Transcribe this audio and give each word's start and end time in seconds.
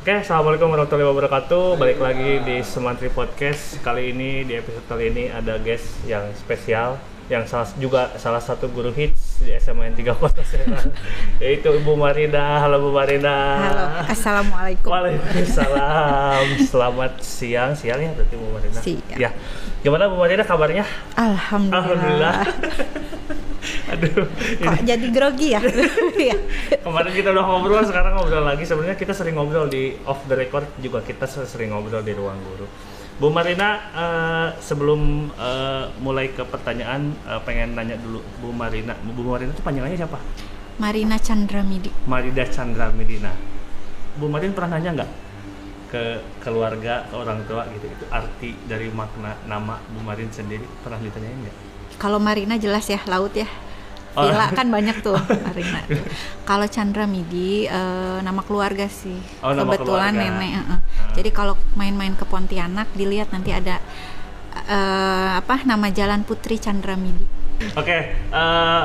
Oke, 0.00 0.16
assalamualaikum 0.16 0.72
warahmatullahi 0.72 1.12
wabarakatuh. 1.12 1.76
Balik 1.76 2.00
lagi 2.00 2.40
di 2.40 2.64
Semantri 2.64 3.12
Podcast. 3.12 3.76
Kali 3.84 4.16
ini 4.16 4.48
di 4.48 4.56
episode 4.56 4.88
kali 4.88 5.12
ini 5.12 5.28
ada 5.28 5.60
guest 5.60 5.92
yang 6.08 6.24
spesial, 6.32 6.96
yang 7.28 7.44
salah, 7.44 7.68
juga 7.76 8.08
salah 8.16 8.40
satu 8.40 8.72
guru 8.72 8.96
hits 8.96 9.44
di 9.44 9.52
SMA 9.60 9.92
N 9.92 10.00
3 10.00 10.16
Kota 10.16 10.40
Serang, 10.40 10.88
yaitu 11.44 11.68
Ibu 11.68 12.00
Marina. 12.00 12.64
Halo 12.64 12.80
Bu 12.80 12.96
Marina. 12.96 13.36
Halo, 13.60 13.86
assalamualaikum. 14.08 14.88
Waalaikumsalam. 14.88 16.48
Selamat 16.64 17.20
siang, 17.20 17.76
siang 17.76 18.00
ya 18.00 18.16
berarti 18.16 18.34
Bu 18.40 18.56
Marina. 18.56 18.80
Siang. 18.80 19.20
Ya, 19.20 19.36
gimana 19.84 20.08
Bu 20.08 20.16
Marina 20.16 20.48
kabarnya? 20.48 20.88
Alhamdulillah. 21.20 21.76
Alhamdulillah. 21.76 22.36
Aduh, 24.00 24.26
Kok 24.26 24.72
ini 24.80 24.80
jadi 24.88 25.06
grogi 25.12 25.48
ya? 25.52 25.60
Iya. 26.24 26.36
kemarin 26.84 27.12
kita 27.12 27.28
udah 27.32 27.44
ngobrol, 27.44 27.84
sekarang 27.84 28.12
ngobrol 28.16 28.44
lagi. 28.44 28.64
Sebenarnya 28.64 28.96
kita 28.96 29.12
sering 29.12 29.36
ngobrol 29.36 29.68
di 29.68 29.96
off 30.08 30.24
the 30.28 30.36
record 30.36 30.68
juga 30.80 31.04
kita 31.04 31.28
sering 31.28 31.72
ngobrol 31.76 32.00
di 32.00 32.12
ruang 32.16 32.36
guru. 32.40 32.66
Bu 33.20 33.28
Marina, 33.28 33.68
eh, 33.92 34.48
sebelum 34.64 35.28
eh, 35.36 35.84
mulai 36.00 36.32
ke 36.32 36.40
pertanyaan, 36.48 37.12
eh, 37.28 37.40
pengen 37.44 37.76
nanya 37.76 38.00
dulu 38.00 38.24
Bu 38.40 38.48
Marina. 38.56 38.96
Bu 38.96 39.20
Marina 39.20 39.52
itu 39.52 39.60
panjangannya 39.60 39.98
siapa? 40.00 40.16
Marina 40.80 41.20
Chandra 41.20 41.60
Midi. 41.60 41.92
Marida 42.08 42.48
Chandra 42.48 42.88
Medina. 42.88 43.32
Bu 44.16 44.32
Marina 44.32 44.56
pernah 44.56 44.80
nanya 44.80 45.04
nggak 45.04 45.10
ke 45.90 46.02
keluarga, 46.40 47.02
ke 47.10 47.14
orang 47.18 47.42
tua 47.50 47.66
gitu, 47.74 47.90
itu 47.90 48.04
arti 48.14 48.54
dari 48.70 48.86
makna 48.94 49.34
nama 49.50 49.76
Bu 49.90 50.00
Marin 50.06 50.30
sendiri 50.30 50.62
pernah 50.86 51.02
ditanyain 51.02 51.34
nggak? 51.34 51.56
Kalau 51.98 52.22
Marina 52.22 52.54
jelas 52.56 52.86
ya 52.86 53.02
laut 53.10 53.34
ya. 53.34 53.44
Oh. 54.18 54.26
Villa 54.26 54.50
kan 54.50 54.66
banyak 54.66 55.06
tuh 55.06 55.14
Marina. 55.14 55.80
tuh. 55.86 56.02
Kalau 56.42 56.66
Chandra 56.66 57.06
Midi 57.06 57.70
eh, 57.70 58.18
nama 58.26 58.42
keluarga 58.42 58.90
sih. 58.90 59.14
Oh, 59.38 59.54
nama 59.54 59.70
Kebetulan 59.78 60.18
keluarga. 60.18 60.34
nenek. 60.34 60.50
eh, 60.50 60.64
eh. 60.74 60.80
Jadi 61.14 61.30
kalau 61.30 61.54
main-main 61.78 62.18
ke 62.18 62.26
Pontianak 62.26 62.90
dilihat 62.98 63.30
nanti 63.30 63.54
ada 63.54 63.78
eh, 64.66 65.30
apa 65.38 65.62
nama 65.62 65.86
Jalan 65.94 66.26
Putri 66.26 66.58
Chandra 66.58 66.98
Midi. 66.98 67.22
Oke, 67.78 67.98
eh, 68.18 68.84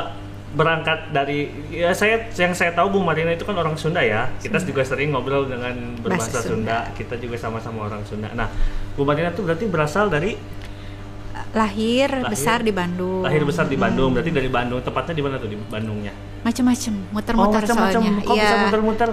berangkat 0.56 1.12
dari 1.12 1.52
ya 1.74 1.92
saya 1.92 2.32
yang 2.38 2.56
saya 2.56 2.72
tahu 2.72 2.96
Bu 2.96 3.00
Marina 3.04 3.34
itu 3.34 3.44
kan 3.44 3.58
orang 3.58 3.76
Sunda 3.76 4.06
ya. 4.06 4.30
Kita 4.40 4.62
juga 4.62 4.86
sering 4.86 5.10
ngobrol 5.10 5.50
dengan 5.50 5.74
berbahasa 6.00 6.40
Bahasa 6.40 6.54
Sunda. 6.54 6.86
Sunda. 6.86 6.96
Kita 6.96 7.16
juga 7.18 7.36
sama-sama 7.42 7.90
orang 7.90 8.06
Sunda. 8.06 8.30
Nah, 8.32 8.48
Bu 8.94 9.04
Marina 9.04 9.34
itu 9.34 9.42
berarti 9.42 9.66
berasal 9.66 10.08
dari 10.08 10.38
Lahir, 11.56 12.10
Lahir. 12.12 12.28
besar 12.28 12.60
di 12.60 12.70
Bandung. 12.70 13.24
lahir 13.24 13.42
besar 13.42 13.66
di 13.66 13.76
Bandung. 13.76 14.12
Berarti 14.12 14.30
dari 14.30 14.48
Bandung. 14.48 14.80
Tepatnya 14.80 15.14
di 15.14 15.24
mana 15.24 15.36
tuh 15.38 15.48
di 15.48 15.56
Bandungnya? 15.56 16.12
Macem-macem, 16.44 16.94
muter-muter 17.10 17.64
macam-macam. 17.64 17.92
soalnya. 17.96 18.12
Kok 18.22 18.36
bisa 18.36 18.46
Iya. 18.52 18.62
muter-muter? 18.62 19.10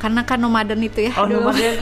Karena 0.00 0.24
kan 0.24 0.38
nomaden 0.38 0.80
itu 0.80 1.00
ya. 1.02 1.12
Oh, 1.12 1.26
dulu. 1.26 1.44
nomaden. 1.44 1.74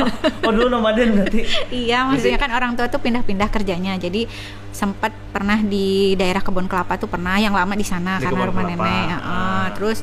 Oh, 0.43 0.51
dulu 0.51 0.67
nomaden 0.69 1.09
berarti. 1.15 1.41
Iya, 1.85 2.03
maksudnya 2.03 2.35
kan 2.37 2.51
orang 2.51 2.75
tua 2.75 2.89
tuh 2.89 2.99
pindah-pindah 2.99 3.47
kerjanya. 3.47 3.95
Jadi 3.95 4.27
sempat 4.71 5.15
pernah 5.31 5.55
di 5.57 6.13
daerah 6.15 6.41
Kebun 6.41 6.67
Kelapa 6.67 6.97
tuh 6.97 7.07
pernah 7.07 7.37
yang 7.37 7.53
lama 7.53 7.73
di 7.73 7.85
sana 7.85 8.17
Di 8.17 8.27
karena 8.27 8.43
rumah 8.43 8.65
Kelapa. 8.65 8.75
nenek. 8.75 9.07
Ah. 9.07 9.15
Heeh. 9.15 9.65
Terus 9.73 9.99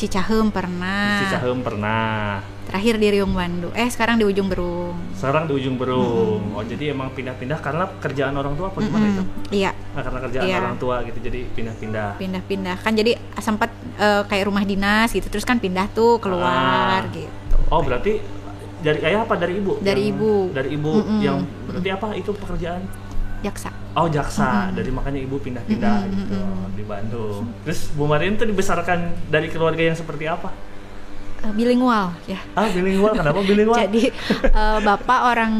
Cicahem 0.00 0.48
pernah. 0.48 1.20
Cicahem 1.20 1.60
pernah. 1.60 2.40
Terakhir 2.64 2.96
di 2.96 3.08
Riung 3.12 3.36
Bandung. 3.36 3.68
Eh, 3.74 3.84
sekarang 3.84 4.16
di 4.16 4.24
Ujung 4.24 4.48
Berung. 4.48 4.96
Sekarang 5.12 5.44
di 5.44 5.52
ujung 5.52 5.76
Berung. 5.76 6.56
Oh, 6.56 6.64
jadi 6.64 6.96
emang 6.96 7.12
pindah-pindah 7.12 7.60
karena 7.60 7.84
kerjaan 8.00 8.32
orang 8.32 8.56
tua 8.56 8.72
apa 8.72 8.80
gimana 8.80 9.04
itu? 9.04 9.22
Iya, 9.52 9.76
Nah, 9.92 10.00
karena 10.00 10.18
kerjaan 10.22 10.44
Iya. 10.48 10.56
orang 10.56 10.76
tua 10.78 11.04
gitu 11.04 11.18
jadi 11.20 11.44
pindah-pindah. 11.50 12.16
pindah-pindah. 12.16 12.76
Kan 12.78 12.96
jadi 12.96 13.12
sempat 13.36 13.68
eh, 13.98 14.22
kayak 14.24 14.48
rumah 14.48 14.64
dinas 14.64 15.12
gitu. 15.12 15.28
Terus 15.28 15.44
kan 15.44 15.60
pindah 15.60 15.92
tuh 15.92 16.16
keluar 16.16 17.04
Ah. 17.04 17.12
gitu. 17.12 17.28
Oh, 17.68 17.84
berarti 17.84 18.24
dari 18.80 19.04
ayah 19.04 19.28
apa 19.28 19.36
dari 19.36 19.60
ibu? 19.60 19.76
Dari 19.76 20.00
Yang- 20.00 20.16
ibu. 20.16 20.32
Dari 20.48 20.68
ibu 20.72 20.90
Mm-mm. 20.96 21.20
yang 21.20 21.38
berarti 21.68 21.88
apa 21.90 22.06
itu 22.14 22.30
pekerjaan? 22.32 22.80
Jaksa. 23.42 23.68
Oh, 23.90 24.06
jaksa. 24.06 24.70
Dari 24.70 24.90
makanya 24.90 25.18
ibu 25.18 25.36
pindah-pindah 25.36 26.06
Mm-mm, 26.06 26.14
gitu 26.14 26.38
mm-mm. 26.38 26.76
di 26.78 26.84
Bandung. 26.86 27.42
Terus 27.66 27.90
Bu 27.90 28.06
Marin 28.06 28.38
tuh 28.38 28.46
dibesarkan 28.46 28.98
dari 29.26 29.50
keluarga 29.50 29.82
yang 29.82 29.98
seperti 29.98 30.30
apa? 30.30 30.54
Eh, 31.40 31.52
bilingual 31.56 32.14
ya. 32.28 32.38
Ah, 32.54 32.70
bilingual. 32.70 33.16
Kenapa 33.16 33.40
bilingual? 33.42 33.80
Jadi 33.84 34.14
eh, 34.46 34.78
bapak 34.80 35.20
orang 35.26 35.54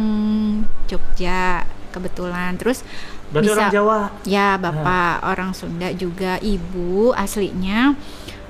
Jogja 0.86 1.66
kebetulan. 1.90 2.54
Terus 2.54 2.86
berarti 3.34 3.46
bisa- 3.50 3.56
orang 3.58 3.72
Jawa. 3.74 3.98
Ya, 4.22 4.54
bapak 4.54 5.26
orang 5.26 5.50
Sunda 5.50 5.90
juga, 5.90 6.38
ibu 6.38 7.10
aslinya 7.16 7.98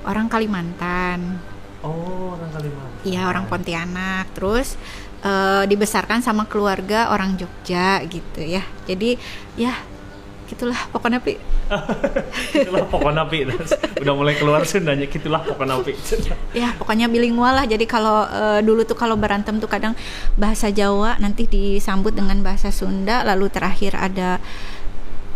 orang 0.05 0.29
Kalimantan. 0.29 1.41
Oh, 1.81 2.37
orang 2.37 2.53
Kalimantan. 2.53 3.01
Iya, 3.01 3.21
orang 3.25 3.49
Pontianak. 3.49 4.29
Terus 4.37 4.77
eh, 5.21 5.63
dibesarkan 5.65 6.19
sama 6.19 6.45
keluarga 6.45 7.09
orang 7.09 7.37
Jogja 7.37 8.01
gitu 8.05 8.41
ya. 8.41 8.61
Jadi 8.85 9.15
ya 9.55 9.73
gitulah 10.47 10.75
pokoknya 10.91 11.23
Pi. 11.23 11.39
Itulah 12.51 12.83
pokoknya 12.91 13.23
Pi. 13.23 13.47
Udah 14.03 14.13
mulai 14.13 14.35
keluar 14.35 14.67
Sundanya 14.67 15.07
gitulah 15.07 15.39
pokoknya 15.39 15.79
Pi. 15.79 15.95
Ya, 16.59 16.75
pokoknya 16.75 17.07
bilingual 17.07 17.55
lah. 17.55 17.63
Jadi 17.63 17.87
kalau 17.87 18.27
eh, 18.27 18.59
dulu 18.59 18.83
tuh 18.83 18.99
kalau 18.99 19.15
berantem 19.15 19.55
tuh 19.57 19.71
kadang 19.71 19.95
bahasa 20.35 20.67
Jawa 20.67 21.15
nanti 21.17 21.47
disambut 21.47 22.11
dengan 22.11 22.43
bahasa 22.43 22.67
Sunda, 22.69 23.23
lalu 23.23 23.47
terakhir 23.47 23.95
ada 23.95 24.43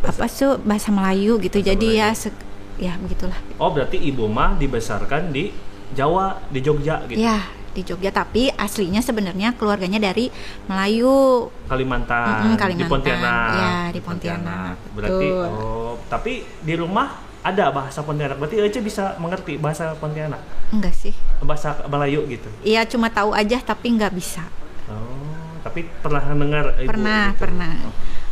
apa 0.03 0.27
tuh 0.27 0.59
bahasa 0.61 0.91
Melayu 0.91 1.39
gitu. 1.39 1.63
Bahasa 1.63 1.69
Jadi 1.71 1.87
ya 1.95 2.11
Melayu. 2.11 2.19
se- 2.19 2.43
ya 2.75 2.93
begitulah. 2.99 3.39
Oh, 3.55 3.71
berarti 3.71 3.95
ibu 3.95 4.27
mah 4.27 4.59
dibesarkan 4.59 5.31
di 5.31 5.55
Jawa, 5.95 6.43
di 6.51 6.59
Jogja 6.59 7.07
gitu. 7.07 7.23
Ya, 7.23 7.39
di 7.75 7.83
Jogja 7.83 8.09
tapi 8.09 8.47
aslinya 8.49 8.99
sebenarnya 8.99 9.51
keluarganya 9.53 9.99
dari 9.99 10.31
Melayu. 10.65 11.51
Kalimantan, 11.67 12.47
Mm-mm, 12.47 12.55
Kalimantan. 12.55 12.79
di 12.79 12.85
Pontianak. 12.87 13.49
Ya, 13.51 13.75
di 13.91 13.99
Pontianak. 13.99 14.75
Berarti 14.91 15.27
Betul. 15.27 15.45
oh, 15.51 15.93
tapi 16.07 16.33
di 16.41 16.73
rumah 16.73 17.07
ada 17.41 17.69
bahasa 17.69 17.99
Pontianak. 17.99 18.37
Berarti 18.37 18.55
Ece 18.57 18.79
bisa 18.79 19.13
mengerti 19.17 19.55
bahasa 19.55 19.91
Pontianak, 19.93 20.39
Enggak 20.71 20.95
sih. 20.95 21.11
bahasa 21.39 21.75
Melayu 21.85 22.23
gitu. 22.25 22.47
Iya, 22.61 22.87
cuma 22.87 23.07
tahu 23.07 23.35
aja 23.35 23.59
tapi 23.59 23.91
nggak 23.91 24.09
bisa. 24.11 24.41
Oh, 24.87 25.29
tapi 25.59 25.83
pernah 25.99 26.23
dengar 26.23 26.65
ibu 26.77 26.87
Pernah, 26.87 27.23
gitu? 27.29 27.41
pernah. 27.41 27.73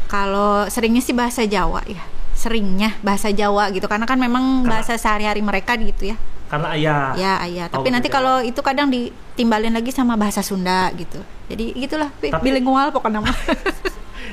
Kalau 0.06 0.66
seringnya 0.68 1.02
sih 1.02 1.12
bahasa 1.12 1.44
Jawa 1.44 1.82
ya. 1.84 2.02
Seringnya 2.34 2.98
bahasa 3.00 3.30
Jawa 3.30 3.70
gitu 3.70 3.86
karena 3.86 4.06
kan 4.06 4.18
memang 4.18 4.62
Karena- 4.62 4.70
bahasa 4.78 4.94
sehari-hari 4.96 5.42
mereka 5.42 5.74
gitu 5.76 6.09
ya. 6.09 6.18
Karena 6.53 6.68
ayah. 6.72 7.18
Ya. 7.18 7.34
Oh, 7.68 7.81
Tapi 7.81 7.90
nanti 7.90 8.08
begitu. 8.08 8.16
kalau 8.16 8.36
itu 8.40 8.62
kadang 8.62 8.88
ditimbalin 8.88 9.74
lagi 9.74 9.90
sama 9.90 10.14
bahasa 10.14 10.46
Sunda 10.46 10.94
gitu. 10.94 11.18
Jadi 11.50 11.74
gitulah, 11.75 12.14
Pi. 12.14 12.30
Tapi- 12.30 12.46
bilingual 12.46 12.94
pokoknya 12.94 13.19
mah. 13.19 13.34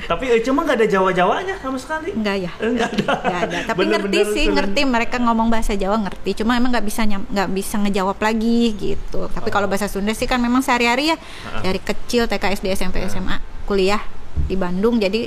Tapi 0.01 0.27
Ece 0.29 0.49
mah 0.49 0.63
gak 0.63 0.77
ada 0.77 0.87
Jawa-Jawanya 0.87 1.55
sama 1.57 1.77
sekali. 1.77 2.11
Enggak 2.11 2.37
ya. 2.37 2.51
Enggak 2.59 2.89
ada. 2.91 3.05
Nggak 3.17 3.41
ada. 3.43 3.57
Tapi 3.65 3.79
Bener-bener 3.79 4.01
ngerti 4.21 4.33
sih, 4.33 4.45
cuman- 4.45 4.55
ngerti 4.59 4.81
mereka 4.85 5.15
ngomong 5.17 5.47
bahasa 5.47 5.73
Jawa 5.73 5.97
ngerti. 5.99 6.31
Cuma 6.37 6.53
emang 6.53 6.69
nggak 6.69 6.83
bisa 6.83 7.01
nggak 7.05 7.49
bisa 7.49 7.75
ngejawab 7.79 8.17
lagi 8.17 8.61
gitu. 8.75 9.21
Tapi 9.27 9.47
Oh. 9.47 9.53
kalau 9.53 9.65
bahasa 9.65 9.87
Sunda 9.87 10.11
sih 10.11 10.25
kan 10.25 10.37
memang 10.37 10.61
sehari-hari 10.61 11.09
ya. 11.09 11.17
Dari 11.59 11.79
kecil 11.79 12.27
TK 12.27 12.43
SD 12.53 12.65
SMP 12.71 13.01
SMA 13.03 13.39
kuliah 13.63 14.01
di 14.43 14.53
Bandung 14.53 14.97
jadi 14.97 15.25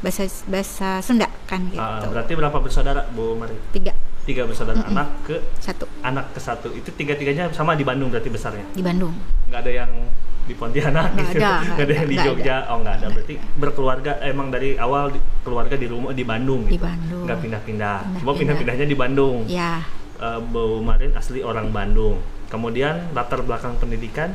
bahasa 0.00 0.26
bahasa 0.44 1.00
Sunda 1.00 1.28
kan 1.44 1.64
gitu. 1.68 1.78
Ah, 1.78 2.02
berarti 2.02 2.32
berapa 2.32 2.56
bersaudara 2.56 3.08
Bu 3.08 3.34
Mari? 3.34 3.54
Tiga, 3.70 3.92
Tiga 4.24 4.42
bersaudara 4.42 4.80
anak 4.82 5.08
ke 5.22 5.36
satu. 5.58 5.84
anak 6.00 6.32
ke 6.32 6.40
satu. 6.40 6.68
Itu 6.70 6.88
tiga 6.90 7.12
tiganya 7.12 7.48
sama 7.50 7.72
di 7.72 7.82
Bandung 7.82 8.08
berarti 8.08 8.28
besarnya? 8.28 8.64
Di 8.70 8.80
Bandung. 8.80 9.12
nggak 9.44 9.60
ada 9.60 9.72
yang 9.76 9.90
di 10.44 10.52
Pontianak 10.52 11.12
Nggak 11.12 11.28
gitu? 11.30 11.40
ada, 11.40 11.52
nggak 11.66 11.76
ada 11.78 11.84
ada, 11.84 11.94
yang 11.94 12.08
di 12.08 12.16
Jogja? 12.18 12.56
oh 12.66 12.76
nggak 12.78 12.94
ada. 12.94 13.06
Berarti 13.10 13.34
berkeluarga 13.54 14.12
emang 14.22 14.48
dari 14.48 14.76
awal 14.76 15.08
di- 15.10 15.20
keluarga 15.40 15.74
di 15.74 15.86
rumah 15.86 16.10
di 16.10 16.20
Bandung 16.22 16.64
Di 16.64 16.74
gitu? 16.74 16.84
Bandung. 16.84 17.22
nggak 17.24 17.38
pindah-pindah. 17.38 17.96
Cuma 18.00 18.08
Pindah-pindah. 18.08 18.34
pindah-pindahnya 18.36 18.86
di 18.86 18.96
Bandung. 18.96 19.36
Ya, 19.46 19.84
Eh, 20.14 20.40
Bu 20.40 20.78
Marin 20.80 21.12
asli 21.12 21.40
orang 21.40 21.68
Bandung. 21.68 22.16
Kemudian 22.46 23.10
latar 23.10 23.40
belakang 23.40 23.74
pendidikan 23.76 24.30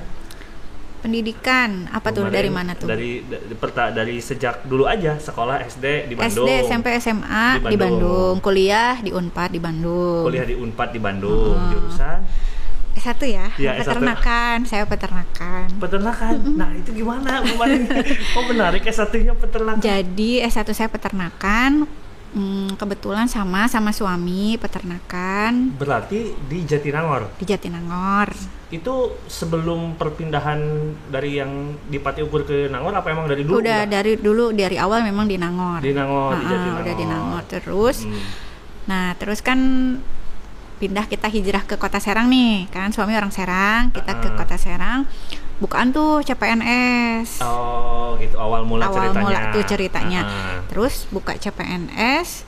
pendidikan 0.99 1.69
apa 1.89 2.07
tuh 2.09 2.27
dari 2.27 2.47
mana 2.47 2.71
tuh? 2.73 2.85
dari 2.85 3.21
da- 3.21 3.39
perta- 3.55 3.89
dari 3.89 4.19
sejak 4.19 4.63
dulu 4.63 4.83
aja 4.83 5.15
sekolah 5.15 5.63
SD 5.63 5.85
di 6.05 6.13
Bandung 6.13 6.45
SD, 6.45 6.49
SMP, 6.65 6.87
SMA 6.95 7.45
Di 7.57 7.65
di 7.65 7.77
Bandung. 7.77 7.79
Bandung. 7.79 8.35
kuliah 8.39 8.95
di 8.97 9.09
Unpad 9.09 9.49
di 9.49 9.59
Bandung. 9.59 10.21
kuliah 10.21 10.43
di 10.43 10.55
Unpad 10.55 10.89
di 10.89 10.99
Bandung 10.99 11.55
Hmm. 11.55 11.71
jurusan 11.71 12.19
S1 12.91 13.15
ya, 13.23 13.47
S1. 13.55 13.79
peternakan, 13.81 14.57
saya 14.65 14.83
peternakan. 14.83 15.67
peternakan 15.73 16.35
nah 16.53 16.67
itu 16.69 16.91
gimana 16.93 17.39
Bu 17.39 17.55
Marin 17.55 17.87
kok 18.27 18.43
menarik 18.45 18.81
ya 18.81 18.91
satunya 18.93 19.31
peternakan 19.31 19.79
Jadi 19.79 20.43
S1 20.43 20.67
saya 20.69 20.89
peternakan, 20.89 21.87
hmm, 22.31 22.75
kebetulan 22.75 23.25
sama 23.25 23.65
sama 23.65 23.89
suami 23.89 24.55
peternakan 24.55 25.73
berarti 25.75 26.33
di 26.43 26.63
Jatinangor 26.63 27.33
di 27.35 27.45
Jatinangor. 27.45 28.29
itu 28.69 28.93
sebelum 29.25 29.97
perpindahan 29.97 30.61
dari 31.09 31.37
yang 31.37 31.49
di 31.83 31.97
Pati 31.97 32.21
Ukur 32.21 32.43
ke 32.43 32.69
Nangor 32.69 32.93
apa 32.93 33.09
emang 33.09 33.25
dari 33.25 33.41
dulu 33.41 33.57
udah 33.57 33.81
dari 33.83 34.13
dulu 34.13 34.53
dari 34.53 34.77
awal 34.77 35.01
memang 35.01 35.25
di 35.25 35.35
Nangor. 35.35 35.81
di 35.81 35.89
Nangor 35.89 36.31
di 36.31 36.43
Ah, 36.43 36.49
Jatinangor 36.49 36.81
udah 36.83 36.95
di 36.95 37.05
Nangor 37.05 37.43
terus. 37.45 37.97
Hmm. 38.05 38.21
Nah, 38.85 39.13
terus 39.15 39.41
kan 39.41 39.57
pindah 40.77 41.05
kita 41.05 41.27
hijrah 41.27 41.61
ke 41.61 41.75
Kota 41.75 41.97
Serang 41.97 42.25
nih, 42.25 42.69
kan 42.69 42.89
suami 42.89 43.11
orang 43.11 43.29
Serang, 43.29 43.89
kita 43.89 44.15
ke 44.15 44.29
Ah. 44.29 44.35
Kota 44.35 44.55
Serang. 44.55 45.03
Bukaan 45.59 45.91
tuh 45.91 46.23
CPNS. 46.23 47.39
Oh, 47.39 48.15
gitu 48.15 48.35
awal 48.35 48.63
mula 48.63 48.87
awal 48.87 49.07
ceritanya. 49.07 49.21
mula 49.21 49.39
tuh 49.51 49.63
ceritanya. 49.63 50.21
Ah. 50.21 50.59
Terus 50.65 51.05
buka 51.09 51.35
CPNS, 51.35 52.47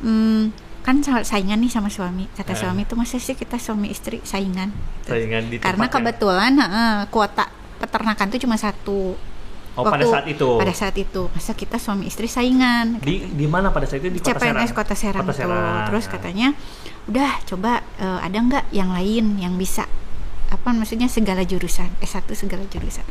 hmm, 0.00 0.52
kan 0.80 1.00
sa- 1.00 1.24
saingan 1.26 1.58
nih 1.58 1.68
sama 1.68 1.88
suami. 1.88 2.28
Kata 2.30 2.52
Ah. 2.52 2.58
suami 2.58 2.84
tuh 2.84 2.96
masa 2.96 3.16
sih 3.16 3.32
kita 3.32 3.56
suami 3.56 3.88
istri 3.88 4.20
saingan? 4.22 4.72
Saingan 5.02 5.48
di 5.48 5.56
Karena 5.56 5.88
kebetulan 5.88 6.52
heeh, 6.54 6.96
kuota 7.08 7.48
peternakan 7.76 8.26
tuh 8.28 8.38
cuma 8.38 8.54
satu. 8.54 9.16
Oh, 9.72 9.86
pada 9.86 10.02
saat 10.02 10.26
itu. 10.26 10.48
Pada 10.58 10.74
saat 10.74 10.92
itu, 10.94 11.30
masa 11.30 11.54
kita 11.54 11.78
suami 11.78 12.04
istri 12.04 12.26
saingan? 12.26 13.00
di 13.00 13.24
di 13.24 13.46
mana 13.46 13.70
pada 13.70 13.86
saat 13.86 14.02
itu 14.02 14.10
di 14.10 14.20
Kota 14.20 14.36
CPNS 14.36 14.68
Serang? 14.68 14.76
Kota 14.76 14.94
Serang 14.94 15.22
Kota 15.22 15.32
tuh. 15.32 15.38
Serang. 15.38 15.84
Terus 15.88 16.04
katanya, 16.10 16.48
udah 17.06 17.30
coba 17.46 17.72
eh, 17.96 18.18
ada 18.20 18.36
nggak 18.36 18.64
yang 18.70 18.90
lain 18.92 19.38
yang 19.38 19.54
bisa 19.56 19.86
apa 20.50 20.68
maksudnya 20.74 21.06
segala 21.06 21.46
jurusan 21.46 21.88
S1 22.02 22.26
segala 22.34 22.66
jurusan. 22.66 23.06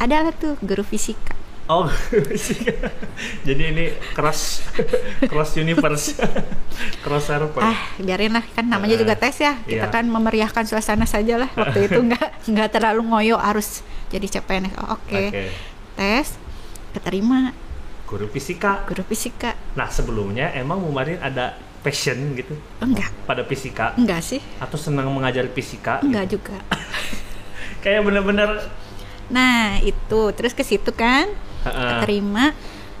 Ada 0.00 0.24
lah 0.24 0.34
tuh 0.34 0.56
guru 0.64 0.80
fisika. 0.82 1.36
Oh, 1.70 1.86
jadi 3.46 3.62
ini 3.70 3.84
cross 4.12 4.66
cross 5.30 5.54
universe, 5.54 6.18
cross 7.06 7.30
server. 7.30 7.62
Ah, 7.62 7.78
biarin 7.96 8.34
lah 8.34 8.42
kan 8.50 8.66
namanya 8.66 8.98
Eh, 8.98 9.00
juga 9.06 9.14
tes 9.14 9.38
ya. 9.38 9.56
Kita 9.62 9.86
iya. 9.86 9.92
kan 9.92 10.04
memeriahkan 10.04 10.64
suasana 10.66 11.06
saja 11.06 11.38
lah. 11.38 11.50
Waktu 11.54 11.86
itu 11.86 12.00
nggak 12.02 12.50
nggak 12.50 12.68
terlalu 12.72 13.06
ngoyo 13.06 13.36
harus 13.38 13.86
jadi 14.10 14.26
CPNS. 14.26 14.74
Oh, 14.82 14.98
Oke. 14.98 15.30
Oke. 15.30 15.42
Tes 15.94 16.34
keterima 16.92 17.54
Guru 18.04 18.28
fisika. 18.28 18.84
guru 18.84 19.00
fisika. 19.06 19.56
Nah 19.72 19.88
sebelumnya 19.88 20.52
emang 20.52 20.82
Mumarin 20.82 21.16
ada 21.16 21.56
passion 21.82 22.16
gitu 22.32 22.54
Enggak, 22.78 23.10
pada 23.22 23.42
fisika 23.42 23.92
enggak 23.94 24.22
sih. 24.22 24.38
atau 24.56 24.74
senang 24.74 25.06
mengajar 25.08 25.44
fisika? 25.48 25.98
Enggak 25.98 26.24
gitu? 26.28 26.34
juga. 26.40 26.56
Kayak 27.82 28.00
bener-bener. 28.02 28.50
Nah, 29.28 29.80
itu 29.80 30.20
terus 30.32 30.52
ke 30.52 30.62
situ 30.62 30.90
kan 30.90 31.26
Heeh. 31.62 31.88
keterima 31.94 32.54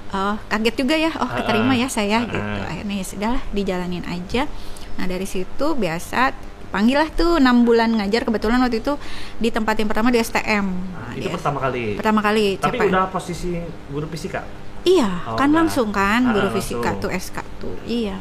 oh 0.08 0.36
kaget 0.46 0.74
juga 0.76 0.94
ya 0.94 1.10
oh 1.14 1.26
keterima 1.26 1.72
ya 1.72 1.88
saya 1.88 2.20
Ha-ha. 2.20 2.28
gitu 2.28 2.38
akhirnya 2.62 2.94
ya 2.94 3.04
sudahlah 3.04 3.42
dijalanin 3.48 4.04
aja 4.04 4.44
nah 4.92 5.04
dari 5.04 5.24
situ 5.24 5.66
biasa 5.72 6.36
panggil 6.68 6.96
lah 6.96 7.08
tuh 7.08 7.36
enam 7.36 7.64
bulan 7.64 7.90
ngajar 7.90 8.22
kebetulan 8.22 8.60
waktu 8.60 8.78
itu 8.78 9.00
di 9.36 9.48
tempat 9.48 9.72
yang 9.74 9.88
pertama 9.88 10.08
di 10.08 10.20
STM 10.20 10.68
Nah, 10.68 11.12
itu 11.12 11.24
Di 11.24 11.32
pertama 11.32 11.58
kali. 11.58 11.84
pertama 11.96 12.20
kali 12.20 12.44
Tapi 12.54 12.76
CPN. 12.76 12.88
udah 12.88 13.04
posisi 13.08 13.50
guru 13.88 14.06
fisika. 14.06 14.40
iya 14.82 15.10
Oh, 15.24 15.32
kan 15.34 15.48
udah. 15.48 15.58
langsung 15.58 15.88
kan 15.90 16.28
guru 16.28 16.44
Ha-ha, 16.46 16.54
fisika 16.54 16.80
langsung. 16.86 17.02
tuh 17.02 17.10
SK 17.12 17.36
tuh 17.58 17.76
iya 17.82 18.16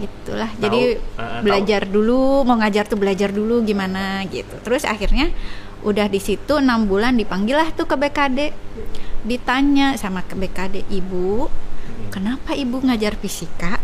itulah. 0.00 0.50
Tahu, 0.56 0.62
jadi 0.64 0.82
ha-ha, 1.16 1.40
belajar 1.44 1.82
dulu 1.86 2.42
mau 2.42 2.56
ngajar 2.58 2.88
tuh 2.88 2.98
belajar 2.98 3.30
dulu 3.30 3.62
gimana 3.62 4.24
gitu. 4.28 4.56
Terus 4.64 4.88
akhirnya 4.88 5.30
udah 5.80 6.08
di 6.08 6.20
situ 6.20 6.60
enam 6.60 6.84
bulan 6.84 7.16
dipanggil 7.16 7.56
lah 7.56 7.72
tuh 7.72 7.88
ke 7.88 7.96
BKD 7.96 8.52
ditanya 9.24 9.96
sama 9.96 10.20
ke 10.20 10.36
BKD 10.36 10.84
ibu 10.92 11.48
kenapa 12.12 12.52
ibu 12.52 12.80
ngajar 12.84 13.16
fisika? 13.16 13.80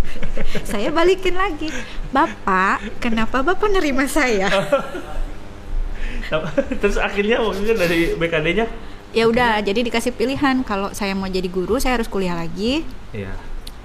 Saya 0.70 0.88
balikin 0.88 1.36
lagi 1.36 1.68
bapak 2.08 3.00
kenapa 3.04 3.44
bapak 3.44 3.68
nerima 3.68 4.08
saya? 4.08 4.48
Terus 6.80 6.96
akhirnya 6.96 7.44
maksudnya 7.44 7.76
dari 7.76 8.16
BKD-nya? 8.16 8.66
ya 9.16 9.24
udah 9.24 9.64
jadi 9.64 9.80
dikasih 9.80 10.12
pilihan. 10.12 10.60
Kalau 10.60 10.92
saya 10.92 11.16
mau 11.16 11.24
jadi 11.24 11.48
guru 11.48 11.80
saya 11.80 11.96
harus 11.96 12.10
kuliah 12.10 12.36
lagi. 12.36 12.84
Iya. 13.16 13.32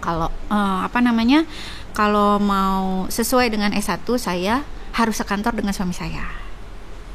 Kalau 0.02 0.28
eh, 0.50 0.80
apa 0.84 1.00
namanya 1.00 1.46
kalau 1.94 2.42
mau 2.42 3.06
sesuai 3.08 3.54
dengan 3.54 3.72
S1 3.72 4.04
saya 4.18 4.66
harus 4.98 5.16
sekantor 5.16 5.56
dengan 5.56 5.72
suami 5.72 5.96
saya 5.96 6.51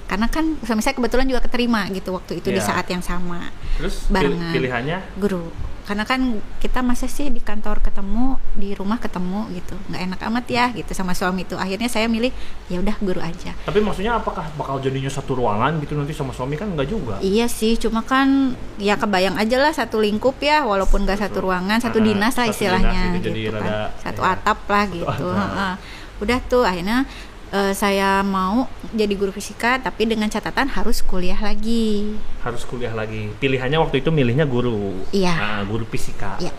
karena 0.06 0.26
kan 0.26 0.54
suami 0.62 0.80
saya 0.80 0.94
kebetulan 0.94 1.26
juga 1.26 1.42
keterima 1.42 1.86
gitu 1.90 2.14
waktu 2.14 2.38
itu 2.38 2.48
di 2.48 2.58
Iya. 2.58 2.66
saat 2.66 2.86
yang 2.86 3.02
sama 3.02 3.50
Terus 3.76 4.06
Barengan. 4.06 4.54
pilihannya 4.54 4.98
guru 5.18 5.50
karena 5.86 6.02
kan 6.02 6.18
kita 6.58 6.82
masa 6.82 7.06
sih 7.06 7.30
di 7.30 7.38
kantor 7.38 7.78
ketemu 7.78 8.42
di 8.58 8.74
rumah 8.74 8.98
ketemu 8.98 9.46
gitu 9.54 9.78
nggak 9.86 10.02
enak 10.02 10.20
amat 10.26 10.44
ya 10.50 10.64
gitu 10.74 10.90
sama 10.90 11.14
suami 11.14 11.46
itu 11.46 11.54
akhirnya 11.54 11.86
saya 11.86 12.10
milih 12.10 12.34
ya 12.66 12.82
udah 12.82 12.98
guru 12.98 13.22
aja 13.22 13.54
Tapi 13.62 13.78
maksudnya 13.78 14.18
apakah 14.18 14.50
bakal 14.58 14.82
jadinya 14.82 15.06
satu 15.06 15.38
ruangan 15.38 15.78
gitu 15.78 15.94
nanti 15.94 16.10
sama 16.10 16.34
suami 16.34 16.58
kan 16.58 16.74
enggak 16.74 16.90
juga? 16.90 17.22
Iya 17.22 17.46
sih, 17.46 17.78
cuma 17.78 18.02
kan 18.02 18.58
ya 18.82 18.98
kebayang 18.98 19.38
aja 19.38 19.62
lah 19.62 19.70
satu 19.70 20.02
lingkup 20.02 20.34
ya, 20.42 20.66
walaupun 20.66 21.06
nggak 21.06 21.22
satu 21.22 21.38
ruangan, 21.46 21.78
satu 21.78 22.02
dinas 22.02 22.34
lah 22.34 22.50
satu 22.50 22.54
istilahnya, 22.58 23.02
dinas 23.06 23.14
gitu, 23.22 23.26
jadi 23.30 23.40
kan. 23.46 23.54
rada, 23.54 23.78
satu 24.02 24.20
ya. 24.26 24.30
atap 24.34 24.58
lah 24.66 24.84
gitu. 24.90 25.26
atap. 25.30 25.74
Udah 26.18 26.38
tuh 26.50 26.62
akhirnya 26.66 27.06
eh, 27.52 27.72
saya 27.74 28.22
mau 28.26 28.66
jadi 28.94 29.12
guru 29.14 29.30
fisika, 29.30 29.78
tapi 29.78 30.06
dengan 30.08 30.30
catatan 30.30 30.70
harus 30.72 31.02
kuliah 31.02 31.38
lagi. 31.38 32.16
Harus 32.42 32.66
kuliah 32.66 32.94
lagi. 32.94 33.30
Pilihannya 33.38 33.78
waktu 33.78 34.02
itu 34.02 34.10
milihnya 34.10 34.46
guru. 34.48 35.06
Iya. 35.12 35.34
Nah, 35.34 35.60
guru 35.66 35.84
fisika. 35.86 36.38
Iya. 36.42 36.54